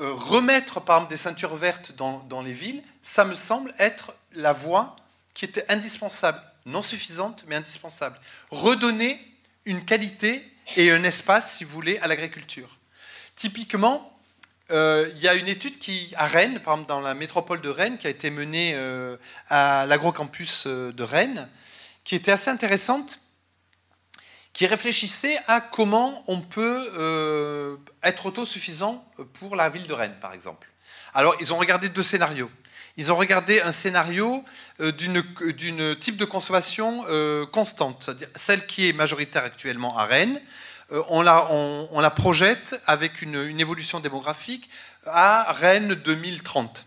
[0.00, 4.14] euh, remettre par exemple des ceintures vertes dans, dans, les villes, ça me semble être
[4.32, 4.96] la voie
[5.34, 8.18] qui était indispensable, non suffisante, mais indispensable.
[8.50, 9.20] Redonner
[9.64, 12.78] une qualité et un espace, si vous voulez, à l'agriculture.
[13.36, 14.10] Typiquement,
[14.70, 17.68] euh, il y a une étude qui, à Rennes, par exemple dans la métropole de
[17.68, 19.16] Rennes, qui a été menée euh,
[19.48, 21.48] à l'agrocampus euh, de Rennes,
[22.04, 23.20] qui était assez intéressante,
[24.52, 29.04] qui réfléchissait à comment on peut être autosuffisant
[29.34, 30.68] pour la ville de Rennes, par exemple.
[31.14, 32.50] Alors, ils ont regardé deux scénarios.
[33.00, 34.44] Ils ont regardé un scénario
[34.78, 37.02] d'une type de consommation
[37.50, 40.38] constante, c'est-à-dire celle qui est majoritaire actuellement à Rennes,
[40.92, 44.68] euh, on la, projette avec une, évolution démographique
[45.06, 46.84] à Rennes 2030.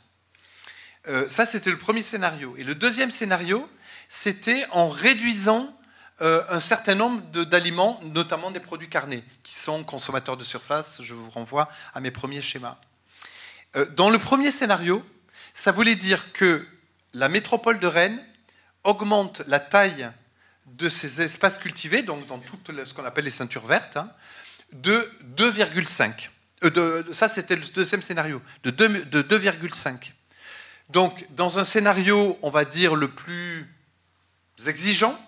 [1.07, 2.55] Euh, ça, c'était le premier scénario.
[2.57, 3.69] Et le deuxième scénario,
[4.09, 5.75] c'était en réduisant
[6.21, 11.01] euh, un certain nombre d'aliments, notamment des produits carnés, qui sont consommateurs de surface.
[11.01, 12.77] Je vous renvoie à mes premiers schémas.
[13.95, 15.03] dans le premier scénario,
[15.53, 16.65] ça voulait dire que
[17.13, 18.23] la métropole de Rennes
[18.83, 20.09] augmente la taille
[20.65, 24.09] de ces espaces cultivés, donc dans tout ce qu'on appelle les ceintures vertes, hein,
[24.71, 26.29] de 2,5.
[26.63, 30.11] Euh, ça, c'était le deuxième scénario, de 2,5.
[30.89, 33.67] Donc, dans un scénario, on va dire, le plus
[34.65, 35.19] exigeant,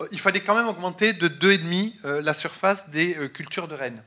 [0.00, 4.02] euh, il fallait quand même augmenter de 2,5 euh, la surface des cultures de Rennes,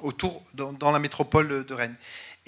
[0.00, 1.96] autour, dans, la métropole de Rennes.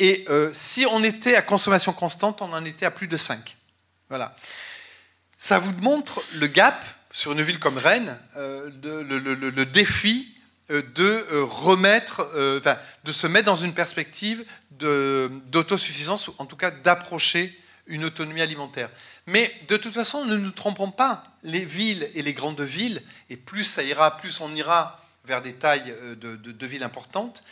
[0.03, 3.57] Et si on était à consommation constante, on en était à plus de 5.
[4.09, 4.34] Voilà.
[5.36, 10.36] Ça vous montre le gap sur une ville comme Rennes, euh, le, défi
[10.70, 12.30] euh, de euh, remettre,
[13.05, 18.90] de se mettre dans une perspective d'autosuffisance, ou en tout cas d'approcher une autonomie alimentaire.
[19.26, 23.36] Mais de toute façon, ne nous trompons pas, les villes et les grandes villes, et
[23.36, 27.42] plus ça ira, plus on ira vers des tailles de villes importantes,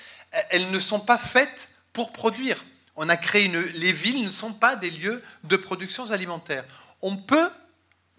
[0.50, 1.68] elles ne sont pas faites
[1.98, 2.64] pour produire.
[2.94, 6.64] On a créé une, les villes ne sont pas des lieux de production alimentaire.
[7.02, 7.50] On peut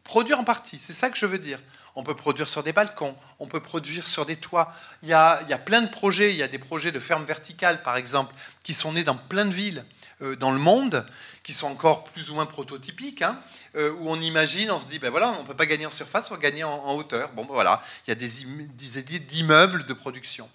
[0.10, 1.60] Produire en partie, c'est ça que je veux dire.
[1.96, 4.74] On peut produire sur des balcons, on peut produire sur des toits.
[5.04, 7.00] Il y a, il y a plein de projets, il y a des projets de
[7.00, 9.86] ferme verticale, par exemple, qui sont nés dans plein de villes
[10.24, 11.06] euh, dans le monde,
[11.44, 13.40] qui sont encore plus ou moins prototypiques, hein,
[13.76, 15.92] euh, où on imagine, on se dit, ben voilà, on ne peut pas gagner en
[15.92, 17.30] surface, on va gagner en, hauteur.
[17.34, 18.30] Bon, ben voilà, il y a des,
[18.74, 20.50] des idées d'immeubles de production.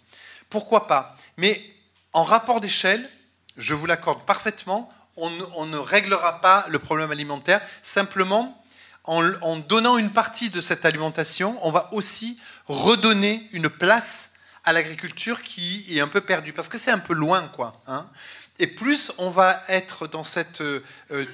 [0.51, 1.17] Pourquoi pas?
[1.37, 1.63] Mais
[2.15, 3.09] en rapport d'échelle,
[3.59, 8.65] je vous l'accorde parfaitement, on, ne réglera pas le problème alimentaire simplement
[9.05, 14.35] en, donnant une partie de cette alimentation, on va aussi redonner une place
[14.65, 17.83] à l'agriculture qui est un peu perdue, parce que c'est un peu loin, quoi.
[17.87, 18.07] Hein.
[18.59, 20.81] Et plus on va être dans cette euh,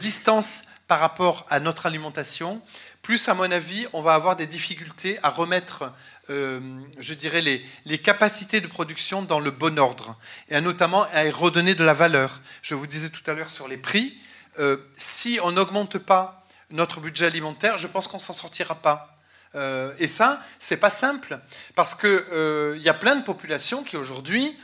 [0.01, 2.61] distance par rapport à notre alimentation,
[3.03, 5.93] plus, à mon avis, on va avoir des difficultés à remettre,
[6.31, 6.61] euh,
[6.99, 10.17] je dirais, les, capacités de production dans le bon ordre,
[10.49, 12.41] et notamment à y redonner de la valeur.
[12.63, 14.17] Je vous disais tout à l'heure sur les prix,
[14.59, 19.19] euh, si on n'augmente pas notre budget alimentaire, je pense qu'on s'en sortira pas.
[19.57, 21.41] Euh, et ça, c'est pas simple,
[21.75, 24.57] parce qu'il euh, y a plein de populations qui aujourd'hui,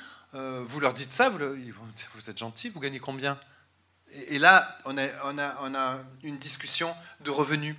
[0.67, 1.41] vous leur dites ça, vous,
[2.29, 3.41] êtes gentil, vous gagnez combien?
[4.29, 7.75] Et, là, on a, une discussion de revenus.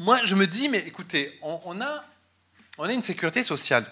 [0.00, 2.02] Moi, je me dis, mais écoutez, on, a,
[2.78, 3.84] on a une sécurité sociale.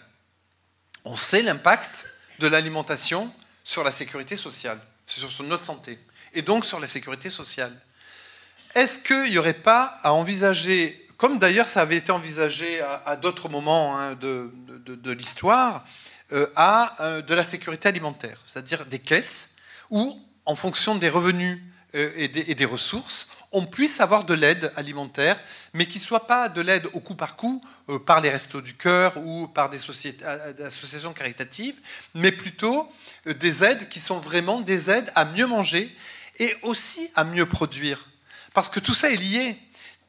[1.04, 2.06] On sait l'impact
[2.38, 3.30] de l'alimentation
[3.62, 5.98] sur la sécurité sociale, sur notre santé
[6.32, 7.78] et donc sur la sécurité sociale.
[8.74, 13.50] Est-ce qu'il n'y aurait pas à envisager, comme d'ailleurs ça avait été envisagé à, d'autres
[13.50, 15.84] moments hein, de, l'histoire,
[16.32, 19.56] euh, à euh, de la sécurité alimentaire, c'est-à-dire des caisses
[19.90, 21.58] où, en fonction des revenus
[21.94, 25.40] euh, et, des, ressources, on puisse avoir de l'aide alimentaire,
[25.72, 27.62] mais qui ne soit pas de l'aide au coup par coup
[28.04, 29.78] par les restos du cœur ou par des
[30.62, 31.76] associations caritatives,
[32.14, 32.86] mais plutôt
[33.24, 35.94] des aides qui sont vraiment des aides à mieux manger
[36.38, 38.08] et aussi à mieux produire.
[38.54, 39.58] Parce que tout ça est lié.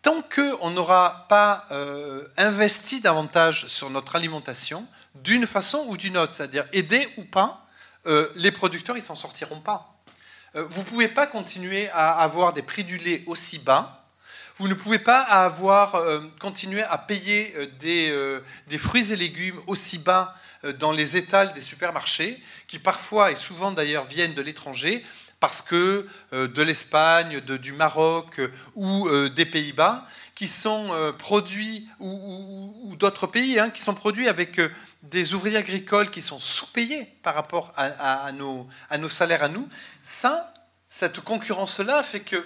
[0.01, 6.33] Tant qu'on n'aura pas euh, investi davantage sur notre alimentation, d'une façon ou d'une autre,
[6.33, 7.65] c'est-à-dire aider ou pas,
[8.05, 9.98] euh, les producteurs, ils s'en sortiront pas.
[10.55, 14.05] Euh, vous ne pouvez pas continuer à avoir des prix du lait aussi bas.
[14.57, 16.03] Vous ne pouvez pas avoir,
[16.37, 18.13] continuer à payer des,
[18.67, 20.35] des, fruits et légumes aussi bas
[20.79, 25.05] dans les étals des supermarchés, qui parfois et souvent d'ailleurs viennent de l'étranger,
[25.39, 30.05] parce que euh, de l'Espagne, du Maroc euh, ou euh, des Pays-Bas,
[30.39, 34.57] qui sont produits, ou, d'autres pays, hein, qui sont produits avec
[35.03, 38.69] des ouvriers agricoles qui sont sous-payés par rapport à, nos,
[39.09, 39.67] salaires à nous,
[40.01, 40.53] ça,
[40.87, 42.41] cette concurrence-là fait que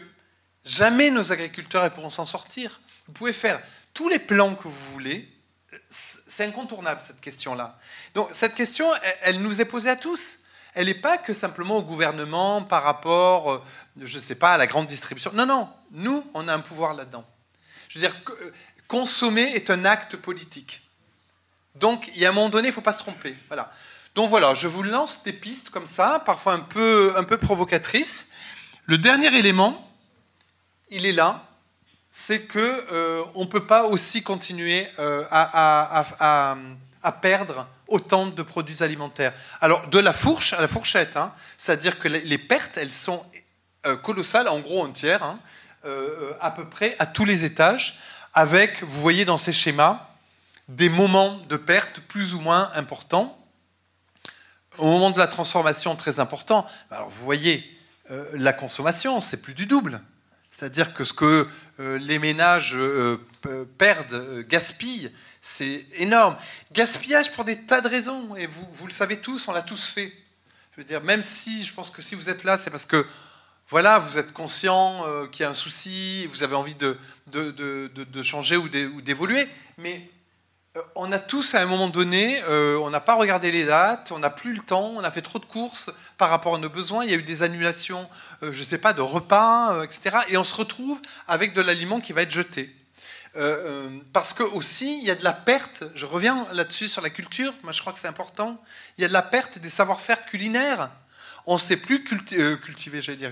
[0.65, 2.81] jamais nos agriculteurs ne pourront s'en sortir.
[3.05, 3.61] Vous pouvez faire
[3.93, 5.31] tous les plans que vous voulez,
[5.87, 7.77] c'est incontournable cette question-là.
[8.15, 8.89] Donc cette question,
[9.21, 10.39] elle nous est posée à tous
[10.75, 13.61] elle n'est pas que simplement au gouvernement par rapport, euh,
[14.01, 15.31] je ne sais pas, à la grande distribution.
[15.35, 17.23] Non, non, nous, on a un pouvoir là-dedans.
[17.93, 18.51] Je veux dire, euh,
[18.87, 20.81] consommer est un acte politique.
[21.75, 23.35] Donc, il y a un moment donné, il ne faut pas se tromper.
[23.47, 23.71] Voilà.
[24.15, 28.29] Donc voilà, je vous lance des pistes comme ça, parfois un peu, un peu provocatrices.
[28.85, 29.91] Le dernier élément,
[30.89, 31.45] il est là,
[32.11, 32.59] c'est que
[32.91, 36.05] euh, on ne peut pas aussi continuer euh, à,
[37.21, 39.33] perdre autant de produits alimentaires.
[39.61, 43.23] Alors de la fourche à la fourchette, hein, c'est-à-dire que les, pertes, elles sont
[43.85, 45.39] euh, colossales, en gros entières, hein,
[46.41, 47.99] à peu près à tous les étages,
[48.33, 50.07] avec, vous voyez dans ces schémas,
[50.67, 53.37] des moments de perte plus ou moins importants.
[54.77, 56.65] Au moment de la transformation, très important.
[56.89, 57.77] Alors vous voyez,
[58.33, 60.01] la consommation, c'est plus du double.
[60.53, 61.47] C'est-à-dire que ce que
[61.79, 63.17] euh, les ménages euh,
[63.79, 65.11] perdent, euh, gaspillent,
[65.41, 66.37] c'est énorme.
[66.71, 69.87] Gaspillage pour des tas de raisons, et vous, vous le savez tous, on l'a tous
[69.87, 70.13] fait.
[70.71, 73.03] Je veux dire, même si je pense que si vous êtes là, c'est parce que
[73.69, 76.97] voilà, vous êtes conscient qu'il y a un souci, vous avez envie de,
[78.21, 79.47] changer ou d'évoluer,
[79.77, 80.09] mais
[80.75, 84.11] euh, on a tous à un moment donné, euh, on n'a pas regardé les dates,
[84.11, 86.69] on n'a plus le temps, on a fait trop de courses par rapport à nos
[86.69, 88.09] besoins, il y a eu des annulations,
[88.41, 90.17] euh, je ne sais pas, de repas, etc.
[90.29, 92.75] Et on se retrouve avec de l'aliment qui va être jeté.
[94.13, 97.53] parce que aussi, il y a de la perte, je reviens là-dessus sur la culture,
[97.63, 98.61] moi je crois que c'est important,
[98.97, 100.89] il y a de la perte des savoir-faire culinaires.
[101.45, 103.31] On ne sait plus cultiver, j'allais dire,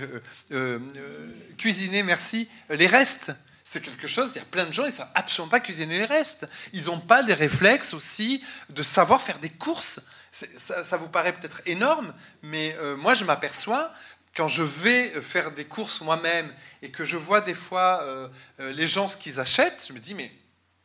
[1.56, 3.32] cuisiner, merci, les restes
[3.72, 5.98] c'est quelque chose, il y a plein de gens, ils ne savent absolument pas cuisiner
[5.98, 6.46] les restes.
[6.74, 10.00] Ils n'ont pas les réflexes aussi de savoir faire des courses.
[10.30, 13.90] Ça, vous paraît peut-être énorme, mais euh, moi je m'aperçois,
[14.36, 16.52] quand je vais faire des courses moi-même
[16.82, 18.28] et que je vois des fois euh,
[18.60, 20.30] euh, les gens ce qu'ils achètent, je me dis, mais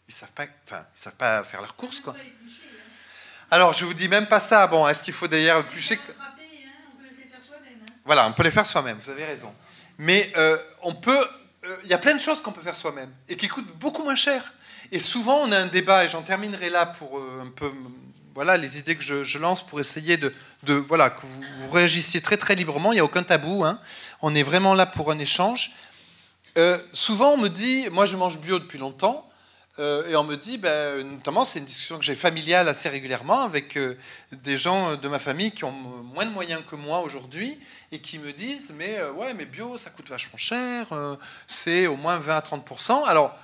[0.08, 0.48] ils ne savent, pas,
[0.94, 2.00] savent pas faire leurs courses.
[2.00, 2.16] Quoi.
[3.52, 4.66] Alors je vous dis même pas ça.
[4.68, 6.00] Bon, est-ce qu'il faut d'ailleurs éplucher
[8.08, 9.54] Voilà, on peut les faire soi-même, vous avez raison.
[10.00, 10.34] Mais
[10.82, 11.28] on peut
[11.68, 14.04] euh, il y a plein de choses qu'on peut faire soi-même et qui coûtent beaucoup
[14.04, 14.54] moins cher.
[14.92, 17.72] Et souvent, on a un débat, et j'en terminerai là pour euh, un peu
[18.36, 20.32] voilà les idées que je, lance pour essayer de,
[20.88, 22.92] voilà que vous, réagissiez très très librement.
[22.92, 23.64] Il n'y a aucun tabou.
[23.64, 23.80] Hein.
[24.22, 25.72] On est vraiment là pour un échange.
[26.58, 29.27] Euh, souvent, on me dit, moi, je mange bio depuis longtemps.
[29.80, 33.78] Et on me dit, ben, notamment, c'est une discussion que j'ai familiale assez régulièrement avec
[34.32, 37.60] des gens de ma famille qui ont moins de moyens que moi aujourd'hui
[37.92, 41.16] et qui me disent mais euh, ouais mais bio ça coûte vachement cher, euh,
[41.46, 43.36] c'est au moins 20 à 30% Alors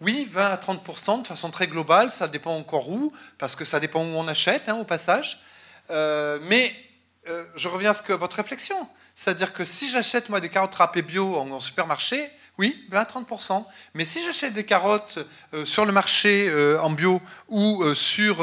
[0.00, 3.78] oui, 20 à 30% de façon très globale, ça dépend encore où, parce que ça
[3.78, 5.40] dépend où on achète hein, au passage.
[5.90, 6.74] Euh, mais
[7.56, 8.76] je reviens à ce que votre réflexion,
[9.14, 12.28] c'est-à-dire que si j'achète moi des carottes râpées bio en, supermarché,
[12.58, 15.18] oui, 20 à 30% Mais si j'achète des carottes
[15.64, 18.40] sur le marché en bio ou, sur,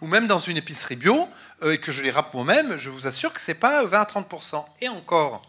[0.00, 1.28] ou même dans une épicerie bio,
[1.62, 4.00] euh, et que je les râpe moi-même, je vous assure que ce n'est pas 20
[4.00, 4.64] à 30%.
[4.82, 5.42] Et encore,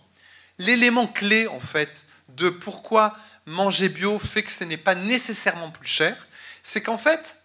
[0.57, 5.87] l'élément clé, en fait, de pourquoi manger bio fait que ce n'est pas nécessairement plus
[5.87, 6.27] cher,
[6.63, 7.35] c'est qu'en fait...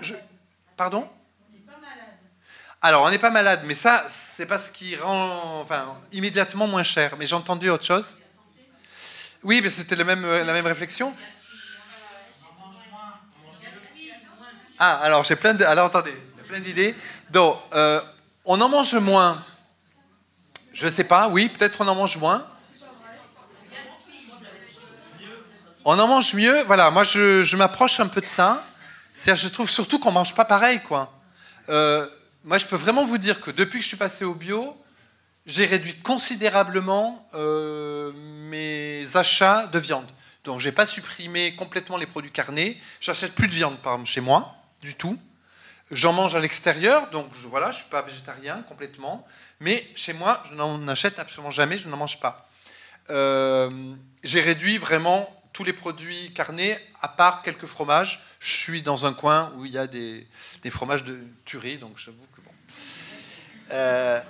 [0.00, 0.14] Je,
[0.76, 1.08] pardon?
[2.82, 5.66] Alors, on n'est pas malade, mais ça, c'est pas ce qui rend
[6.12, 7.16] immédiatement moins cher.
[7.16, 8.16] Mais j'ai entendu autre chose.
[9.44, 11.14] Oui, mais c'était la même, la même réflexion.
[14.78, 15.64] Ah, alors j'ai plein de.
[15.64, 16.14] Alors attendez,
[16.48, 16.94] plein d'idées.
[17.30, 18.00] Donc, euh,
[18.44, 19.42] on en mange moins.
[20.72, 22.46] Je sais pas, oui, peut-être on en mange moins.
[25.84, 26.64] On en mange mieux.
[26.64, 28.64] Voilà, moi je, m'approche un peu de ça.
[29.12, 31.12] C'est-à-dire, je trouve surtout qu'on mange pas pareil, quoi.
[31.68, 32.08] Euh,
[32.42, 34.76] moi, je peux vraiment vous dire que depuis que je suis passé au bio,
[35.46, 40.06] j'ai réduit considérablement euh, mes achats de viande.
[40.44, 42.80] Donc, j'ai pas supprimé complètement les produits carnés.
[43.00, 45.18] J'achète plus de viande, chez moi, du tout.
[45.90, 49.26] J'en mange à l'extérieur, donc je, voilà, je suis pas végétarien complètement.
[49.60, 52.48] Mais chez moi, je n'en achète absolument jamais, je n'en mange pas.
[53.10, 58.22] Euh, j'ai réduit vraiment tous les produits carnés, à part quelques fromages.
[58.40, 60.26] Je suis dans un coin où il y a des,
[60.70, 62.50] fromages de tuerie, donc j'avoue que bon.
[63.70, 64.20] Euh,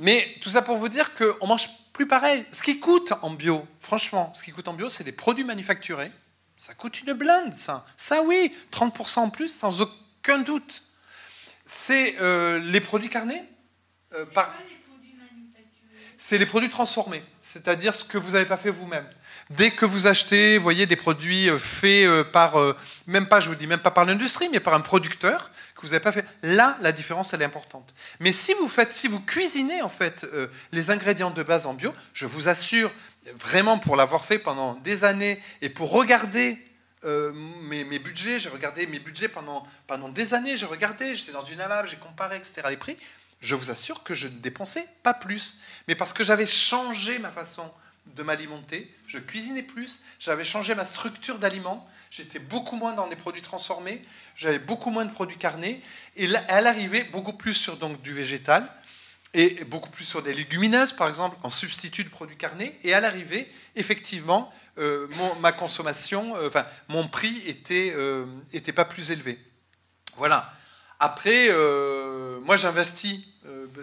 [0.00, 2.44] mais tout ça pour vous dire qu'on mange plus pareil.
[2.50, 6.10] Ce qui coûte en bio, franchement, ce qui coûte en bio, c'est des produits manufacturés.
[6.56, 7.86] Ça coûte une blinde, ça.
[7.96, 10.82] Ça, oui, 30% en plus, sans aucun doute
[11.70, 13.42] c'est euh, les produits carnés.
[14.14, 14.24] Euh,
[16.18, 19.06] c'est les produits transformés, c'est-à-dire ce que vous n'avez pas fait vous-même.
[19.50, 22.56] Dès que vous achetez, voyez, des produits euh, faits par,
[23.06, 25.50] même pas, je vous dis, même pas par l'industrie, mais par un producteur
[25.86, 27.94] vous n'avez pas fait, là, la différence, elle est importante.
[28.20, 30.26] Mais si vous faites, si vous cuisinez en fait
[30.72, 32.92] les ingrédients de base en bio, je vous assure,
[33.38, 36.58] vraiment pour l'avoir fait pendant des années et pour regarder
[37.04, 41.44] euh, mes, budgets, j'ai regardé mes budgets pendant, pendant des années, j'ai regardé, j'étais dans
[41.44, 42.62] une AMAP, j'ai comparé, etc.
[42.68, 42.96] les prix.
[43.40, 45.60] Je vous assure que je ne dépensais pas plus.
[45.88, 47.70] Mais parce que j'avais changé ma façon
[48.06, 53.16] de m'alimenter, je cuisinais plus, j'avais changé ma structure d'aliments, j'étais beaucoup moins dans des
[53.16, 55.80] produits transformés, j'avais beaucoup moins de produits carnés,
[56.16, 58.68] et à l'arrivée, beaucoup plus sur donc, du végétal,
[59.32, 63.00] et beaucoup plus sur des légumineuses, par exemple, en substitut de produits carnés, et à
[63.00, 65.06] l'arrivée, effectivement, euh,
[65.40, 69.38] ma consommation, euh, enfin, mon prix était, euh, était pas plus élevé.
[70.16, 70.52] Voilà.
[71.02, 71.48] Après,
[72.44, 73.24] moi j'investis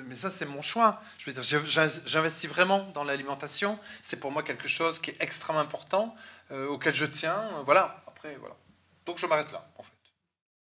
[0.05, 1.01] mais ça c'est mon choix.
[1.17, 3.79] J'investis vraiment dans l'alimentation.
[4.01, 6.15] C'est pour moi quelque chose qui est extrêmement important,
[6.51, 7.49] auquel je tiens.
[7.65, 8.03] Voilà.
[8.07, 8.55] Après, voilà.
[9.05, 9.67] Donc je m'arrête là.